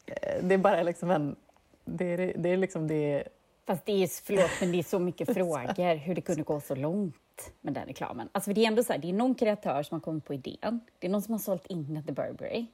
eh, 0.07 0.44
det 0.44 0.55
är 0.55 0.59
bara 0.59 0.83
liksom 0.83 1.11
en 1.11 1.37
det 1.85 2.05
är, 2.05 2.33
det 2.37 2.49
är 2.49 2.57
liksom 2.57 2.88
det... 2.88 3.25
Fast 3.66 3.87
det 3.87 4.03
är, 4.03 4.25
förlåt, 4.25 4.51
men 4.61 4.73
det 4.73 4.79
är 4.79 4.83
så 4.83 4.99
mycket 4.99 5.35
frågor 5.35 5.94
hur 5.94 6.14
det 6.14 6.20
kunde 6.20 6.42
gå 6.42 6.61
så 6.61 6.75
långt 6.75 7.53
med 7.61 7.75
den 7.75 7.87
reklamen. 7.87 8.29
Alltså 8.33 8.49
för 8.49 8.55
det 8.55 8.64
är 8.64 8.68
ändå 8.68 8.85
så 8.85 8.92
här, 8.92 9.01
det 9.01 9.09
är 9.09 9.12
någon 9.12 9.35
kreatör 9.35 9.83
som 9.83 9.94
har 9.94 10.01
kommit 10.01 10.25
på 10.25 10.35
idén. 10.35 10.81
Det 10.99 11.07
är 11.07 11.11
någon 11.11 11.23
som 11.23 11.33
har 11.33 11.38
sålt 11.38 11.66
in 11.66 12.03
till 12.05 12.14
Burberry. 12.14 12.66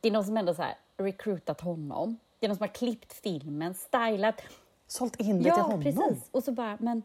Det 0.00 0.08
är 0.08 0.12
någon 0.12 0.24
som 0.24 0.36
ändå 0.36 0.54
så 0.54 0.62
här 0.62 0.74
recruitat 0.96 1.60
honom. 1.60 2.18
Det 2.38 2.46
är 2.46 2.48
någon 2.48 2.56
som 2.56 2.62
har 2.62 2.74
klippt 2.74 3.12
filmen, 3.12 3.74
stylat. 3.74 4.42
Sålt 4.86 5.20
in 5.20 5.42
det 5.42 5.48
ja, 5.48 5.54
till 5.54 5.62
honom? 5.62 5.82
Ja, 5.82 6.08
precis. 6.08 6.28
Och 6.30 6.44
så 6.44 6.52
bara, 6.52 6.76
men, 6.80 7.02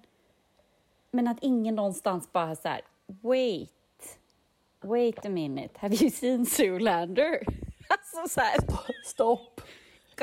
men 1.11 1.27
att 1.27 1.37
ingen 1.41 1.75
någonstans 1.75 2.31
bara 2.31 2.55
så 2.55 2.67
här, 2.67 2.81
wait, 3.07 3.71
wait 4.83 5.25
a 5.25 5.29
minute, 5.29 5.77
have 5.77 5.93
you 5.93 6.09
seen 6.09 6.45
Zoolander? 6.45 7.39
Alltså 7.91 8.27
så 8.27 8.41
här. 8.41 8.57
Stopp 9.05 9.61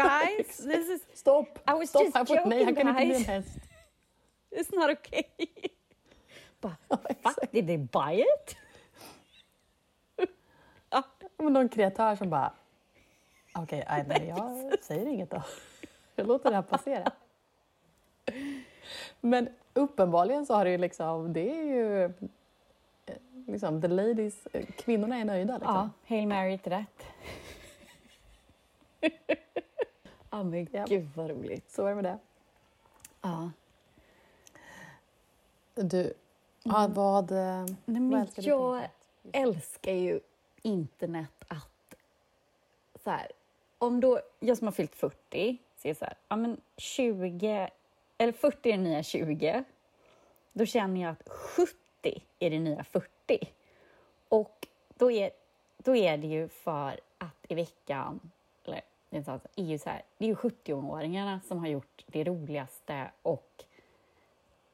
guys, 0.03 0.57
this 0.73 0.88
is... 0.88 1.01
Stopp! 1.14 1.59
I 1.66 1.75
was 1.75 1.88
Stopp, 1.88 2.03
just 2.03 2.16
han 2.16 2.27
joking, 2.27 2.49
nej, 2.49 2.64
han 2.64 2.75
kan 2.75 2.87
guys. 2.87 3.03
inte 3.03 3.07
bli 3.07 3.16
en 3.16 3.42
häst. 3.42 3.59
It's 4.51 4.75
not 4.75 4.90
okay. 4.90 5.23
Bara, 6.61 6.77
fuck, 7.23 7.53
did 7.53 7.66
they 7.66 7.77
buy 7.77 8.21
it? 8.21 8.57
ja. 10.90 11.03
Men 11.37 11.53
någon 11.53 11.68
kreatör 11.68 12.16
som 12.16 12.31
bara, 12.31 12.53
okej, 13.55 13.83
okay, 13.83 14.03
nej, 14.07 14.35
jag 14.37 14.75
säger 14.83 15.07
inget 15.07 15.31
då. 15.31 15.42
Jag 16.14 16.27
låter 16.27 16.51
det 16.51 16.57
här 16.57 16.62
passera. 16.62 17.12
Men 19.21 19.49
uppenbarligen 19.75 20.47
så 20.47 20.55
har 20.55 20.64
det 20.64 20.71
ju 20.71 20.79
liksom, 20.79 21.33
det 21.33 21.51
är 21.51 21.64
ju 21.64 22.12
liksom 23.49 23.83
the 23.83 23.89
ladies, 23.89 24.49
kvinnorna 24.77 25.17
är 25.17 25.25
nöjda. 25.25 25.55
Liksom. 25.59 25.75
Ja, 25.75 25.91
Hail 26.07 26.29
Mary 26.29 26.59
till 26.59 26.73
rätt. 26.73 27.05
Ja, 30.31 30.43
men 30.43 30.69
ja. 30.73 30.85
gud 30.89 31.09
vad 31.15 31.31
roligt. 31.31 31.71
Så 31.71 31.87
är 31.87 31.89
det 31.89 31.95
med 31.95 32.05
det. 32.05 32.19
Ja. 33.21 33.51
Du, 35.75 36.01
mm. 36.01 36.15
ja, 36.63 36.89
vad, 36.95 37.31
eh, 37.31 37.65
Nej, 37.65 37.77
men 37.85 38.11
vad 38.11 38.21
älskar 38.21 38.43
du 38.43 38.49
Jag 38.49 38.89
älskar 39.33 39.93
ju 39.93 40.21
internet 40.63 41.45
att... 41.49 41.95
Så 43.05 43.11
här, 43.11 43.33
om 43.79 44.01
då, 44.01 44.21
jag 44.41 44.59
som 44.59 44.67
har 44.67 44.73
fyllt 44.73 44.95
40 44.95 45.59
ser 45.77 45.95
så 45.95 46.05
här, 46.05 46.15
ja 46.29 46.37
men 46.37 46.61
20, 46.77 47.71
eller 48.19 48.33
40 48.33 48.71
är 48.71 48.77
det 48.77 48.83
nya 48.83 49.03
20. 49.03 49.65
Då 50.53 50.67
känner 50.67 51.03
jag 51.03 51.11
att 51.11 51.29
70 51.29 51.77
är 52.39 52.51
det 52.51 52.59
nya 52.59 52.85
40. 52.85 53.17
Och 54.29 54.67
då 54.95 55.11
är, 55.11 55.31
då 55.77 55.97
är 55.97 56.17
det 56.17 56.27
ju 56.27 56.49
för 56.49 57.01
att 57.19 57.47
i 57.49 57.55
veckan 57.55 58.21
det 59.11 59.17
är 59.57 59.64
ju 59.64 59.79
så 59.79 59.91
här, 59.91 60.03
det 60.19 60.25
är 60.25 60.29
ju 60.29 60.35
70-åringarna 60.35 61.41
som 61.49 61.59
har 61.59 61.69
gjort 61.69 62.05
det 62.07 62.25
roligaste 62.25 63.11
och 63.23 63.64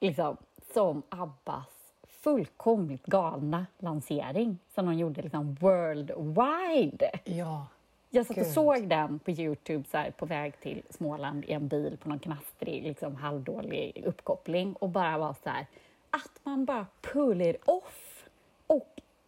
liksom 0.01 0.37
som 0.73 1.03
Abbas 1.09 1.95
fullkomligt 2.03 3.07
galna 3.07 3.67
lansering 3.79 4.59
som 4.75 4.87
de 4.87 4.95
gjorde 4.95 5.23
liksom 5.23 5.55
worldwide. 5.55 7.11
Ja. 7.25 7.67
Jag 8.11 8.27
satt 8.27 8.39
och 8.39 8.47
såg 8.47 8.89
den 8.89 9.19
på 9.19 9.31
Youtube 9.31 9.85
så 9.91 9.97
här, 9.97 10.11
på 10.11 10.27
väg 10.27 10.61
till 10.61 10.83
Småland 10.91 11.45
i 11.45 11.53
en 11.53 11.69
bil 11.69 11.97
på 12.03 12.09
någon 12.09 12.19
knastrig, 12.19 12.83
liksom, 12.83 13.17
halvdålig 13.17 14.03
uppkoppling 14.07 14.73
och 14.73 14.89
bara 14.89 15.19
var 15.19 15.35
så 15.43 15.51
här, 15.51 15.67
att 16.11 16.41
man 16.43 16.65
bara 16.65 16.87
pull 17.01 17.41
it 17.41 17.57
off 17.65 18.14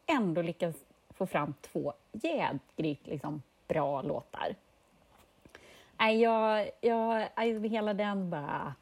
ändå 0.07 0.43
lyckas 0.43 0.77
få 1.11 1.27
fram 1.27 1.55
två 1.61 1.93
jädrigt 2.13 3.07
liksom, 3.07 3.43
bra 3.69 4.03
låtar. 4.03 4.55
Nej, 5.99 6.21
jag, 6.21 6.71
jag, 6.81 7.29
hela 7.69 7.95
den 7.95 8.31
bara... 8.31 8.75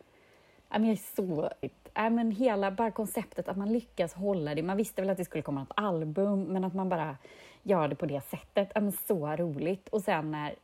Jag 0.69 0.85
är 0.85 1.17
så... 1.17 1.51
Nej, 1.97 2.11
men 2.11 2.31
hela 2.31 2.71
bara 2.71 2.91
konceptet 2.91 3.49
att 3.49 3.57
man 3.57 3.73
lyckas 3.73 4.15
hålla 4.15 4.55
det. 4.55 4.63
Man 4.63 4.77
visste 4.77 5.03
väl 5.03 5.11
att 5.11 5.17
det 5.17 5.25
skulle 5.25 5.43
komma 5.43 5.63
ett 5.63 5.73
album, 5.77 6.45
men 6.45 6.65
att 6.65 6.75
man 6.75 6.89
bara 6.89 7.17
gör 7.63 7.89
det 7.89 7.95
på 7.95 8.07
det 8.07 8.21
sättet. 8.21 8.73
Ja, 8.75 8.91
så 9.07 9.37
roligt. 9.37 9.89
Och 9.89 10.03
sen 10.03 10.31
när 10.31 10.55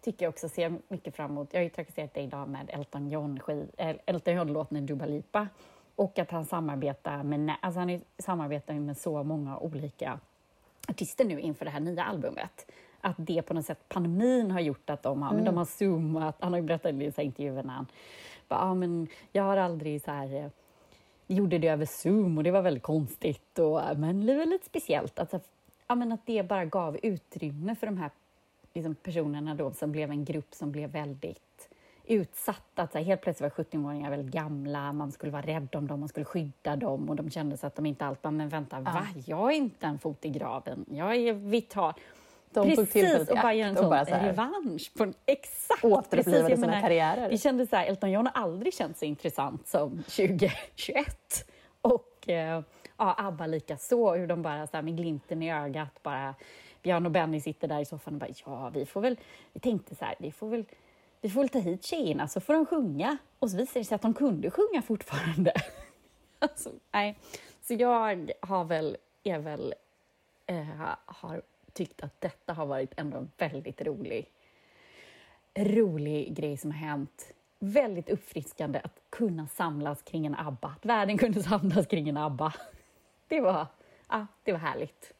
tycker 0.00 0.24
jag 0.24 0.30
också 0.30 0.48
ser 0.48 0.78
mycket 0.88 1.16
fram 1.16 1.30
emot. 1.30 1.48
Jag 1.52 1.60
har 1.60 1.64
ju 1.64 1.70
trakasserat 1.70 2.14
dig 2.14 2.24
idag 2.24 2.48
med 2.48 2.70
Elton 2.72 3.10
John, 3.10 3.40
eh, 3.76 3.96
Elton 4.06 4.34
John-låten 4.34 4.86
Dua 4.86 5.06
Lipa 5.06 5.48
och 5.96 6.18
att 6.18 6.30
han 6.30 6.44
samarbetar 6.44 7.22
med, 7.22 7.56
alltså 7.60 7.80
han 7.80 8.00
samarbetar 8.18 8.74
med 8.74 8.96
så 8.96 9.22
många 9.22 9.58
olika 9.58 10.18
artister 10.88 11.24
nu 11.24 11.40
inför 11.40 11.64
det 11.64 11.70
här 11.70 11.80
nya 11.80 12.04
albumet. 12.04 12.70
Att 13.00 13.16
det 13.18 13.42
på 13.42 13.54
något 13.54 13.66
sätt, 13.66 13.88
pandemin 13.88 14.50
har 14.50 14.60
gjort 14.60 14.90
att 14.90 15.02
de 15.02 15.22
har, 15.22 15.30
mm. 15.30 15.36
men 15.36 15.54
de 15.54 15.56
har 15.58 15.64
zoomat. 15.64 16.36
Han 16.40 16.52
har 16.52 16.60
ju 16.60 16.66
berättat 16.66 16.92
i 16.92 17.22
intervjuer 17.22 17.62
när 17.62 17.74
han 17.74 17.86
bara, 18.48 18.60
ah, 18.60 18.74
men 18.74 19.08
jag 19.32 19.42
har 19.42 19.56
aldrig 19.56 20.02
så 20.02 20.10
här 20.10 20.34
eh, 20.34 20.46
gjorde 21.26 21.58
det 21.58 21.68
över 21.68 21.86
Zoom 21.86 22.38
och 22.38 22.44
det 22.44 22.50
var 22.50 22.62
väldigt 22.62 22.82
konstigt, 22.82 23.58
och, 23.58 23.80
men 23.96 24.26
det 24.26 24.36
var 24.36 24.46
lite 24.46 24.66
speciellt. 24.66 25.18
Alltså, 25.18 25.40
ja, 25.86 25.94
men 25.94 26.12
att 26.12 26.26
det 26.26 26.48
bara 26.48 26.64
gav 26.64 26.98
utrymme 27.02 27.74
för 27.74 27.86
de 27.86 27.96
här 27.96 28.10
liksom, 28.74 28.94
personerna 28.94 29.54
då, 29.54 29.70
som 29.72 29.92
blev 29.92 30.10
en 30.10 30.24
grupp 30.24 30.54
som 30.54 30.72
blev 30.72 30.90
väldigt 30.90 31.51
utsatt. 32.04 32.78
Att, 32.78 32.94
helt 32.94 33.20
plötsligt 33.20 33.58
var 33.58 33.64
17-åringar 33.64 34.10
väldigt 34.10 34.32
gamla, 34.32 34.92
man 34.92 35.12
skulle 35.12 35.32
vara 35.32 35.42
rädd 35.42 35.74
om 35.74 35.86
dem, 35.86 36.00
man 36.00 36.08
skulle 36.08 36.24
skydda 36.24 36.76
dem 36.76 37.08
och 37.08 37.16
de 37.16 37.30
kände 37.30 37.56
sig 37.56 37.66
att 37.66 37.76
de 37.76 37.86
inte 37.86 38.06
allt 38.06 38.24
men 38.24 38.48
vänta, 38.48 38.76
ja. 38.76 38.82
va? 38.82 39.06
Jag 39.26 39.52
är 39.52 39.56
inte 39.56 39.86
en 39.86 39.98
fot 39.98 40.24
i 40.24 40.28
graven, 40.28 40.86
jag 40.88 41.16
är 41.16 41.32
vital. 41.32 41.94
De 42.52 42.76
precis, 42.76 43.28
och 43.28 43.36
bara 43.36 43.54
göra 43.54 43.68
en 43.68 43.76
sån 43.76 43.90
bara 43.90 44.06
så 44.06 44.14
här, 44.14 44.26
revansch. 44.26 44.92
På 44.96 45.02
en, 45.02 45.14
exakt! 45.26 45.84
Återupplivade 45.84 46.56
sina 46.56 46.80
karriärer. 46.80 47.28
Vi 47.28 47.38
kände 47.38 47.66
så 47.66 47.76
här, 47.76 47.86
Elton 47.86 48.10
John 48.10 48.26
har 48.26 48.42
aldrig 48.42 48.74
känt 48.74 48.96
så 48.96 49.04
intressant 49.04 49.68
som 49.68 49.90
2021. 50.02 51.06
Och 51.80 52.28
eh, 52.28 52.62
ja, 52.96 53.14
ABBA 53.18 53.46
lika 53.46 53.76
så 53.76 54.14
hur 54.14 54.26
de 54.26 54.42
bara 54.42 54.66
så 54.66 54.76
här, 54.76 54.82
med 54.82 54.96
glimten 54.96 55.42
i 55.42 55.52
ögat 55.52 56.02
bara 56.02 56.34
Björn 56.82 57.06
och 57.06 57.12
Benny 57.12 57.40
sitter 57.40 57.68
där 57.68 57.80
i 57.80 57.84
soffan 57.84 58.14
och 58.14 58.20
bara 58.20 58.30
ja, 58.46 58.70
vi 58.74 58.86
får 58.86 59.00
väl, 59.00 59.16
vi 59.52 59.60
tänkte 59.60 59.94
så 59.94 60.04
här, 60.04 60.14
vi 60.18 60.32
får 60.32 60.48
väl 60.48 60.64
vi 61.22 61.30
får 61.30 61.40
väl 61.40 61.48
ta 61.48 61.58
hit 61.58 61.84
tjejerna 61.84 62.28
så 62.28 62.40
får 62.40 62.54
de 62.54 62.66
sjunga. 62.66 63.16
Och 63.38 63.50
så 63.50 63.56
visade 63.56 63.80
det 63.80 63.84
sig 63.84 63.94
att 63.94 64.02
de 64.02 64.14
kunde 64.14 64.50
sjunga 64.50 64.82
fortfarande. 64.82 65.52
alltså, 66.38 66.70
nej. 66.90 67.18
Så 67.60 67.74
jag 67.74 68.32
har 68.40 68.64
väl, 68.64 68.96
är 69.22 69.38
väl, 69.38 69.74
eh, 70.46 70.66
har 71.06 71.42
tyckt 71.72 72.02
att 72.02 72.20
detta 72.20 72.52
har 72.52 72.66
varit 72.66 72.92
ändå 72.96 73.18
en 73.18 73.30
väldigt 73.38 73.82
rolig, 73.82 74.30
rolig 75.54 76.34
grej 76.34 76.56
som 76.56 76.70
har 76.70 76.78
hänt. 76.78 77.32
Väldigt 77.58 78.08
uppfriskande 78.08 78.80
att 78.84 79.00
kunna 79.10 79.46
samlas 79.46 80.02
kring 80.02 80.26
en 80.26 80.34
ABBA, 80.34 80.68
att 80.68 80.86
världen 80.86 81.18
kunde 81.18 81.42
samlas 81.42 81.86
kring 81.86 82.08
en 82.08 82.16
ABBA. 82.16 82.52
Det 83.28 83.40
var, 83.40 83.66
ja, 84.08 84.26
det 84.44 84.52
var 84.52 84.58
härligt. 84.58 85.12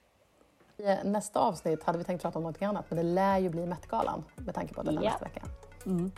I 0.76 0.96
nästa 1.04 1.40
avsnitt 1.40 1.84
hade 1.84 1.98
vi 1.98 2.04
tänkt 2.04 2.22
prata 2.22 2.38
om 2.38 2.44
något 2.44 2.62
annat, 2.62 2.84
men 2.88 2.96
det 2.96 3.02
lär 3.02 3.38
ju 3.38 3.48
bli 3.48 3.66
Met-galan 3.66 4.24
med 4.36 4.54
tanke 4.54 4.74
på 4.74 4.80
att 4.80 4.86
det 4.86 4.92
är 4.92 5.02
yeah. 5.02 5.04
nästa 5.04 5.24
vecka. 5.24 5.42
Mm. 5.86 6.10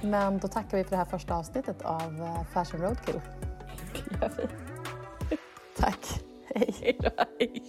Men 0.00 0.38
då 0.38 0.48
tackar 0.48 0.78
vi 0.78 0.84
för 0.84 0.90
det 0.90 0.96
här 0.96 1.04
första 1.04 1.34
avsnittet 1.34 1.82
av 1.82 2.20
eh, 2.20 2.44
Fashion 2.44 2.80
Roadkill. 2.80 3.20
Tack. 5.76 6.20
Hej. 6.54 6.98
Hej. 7.38 7.62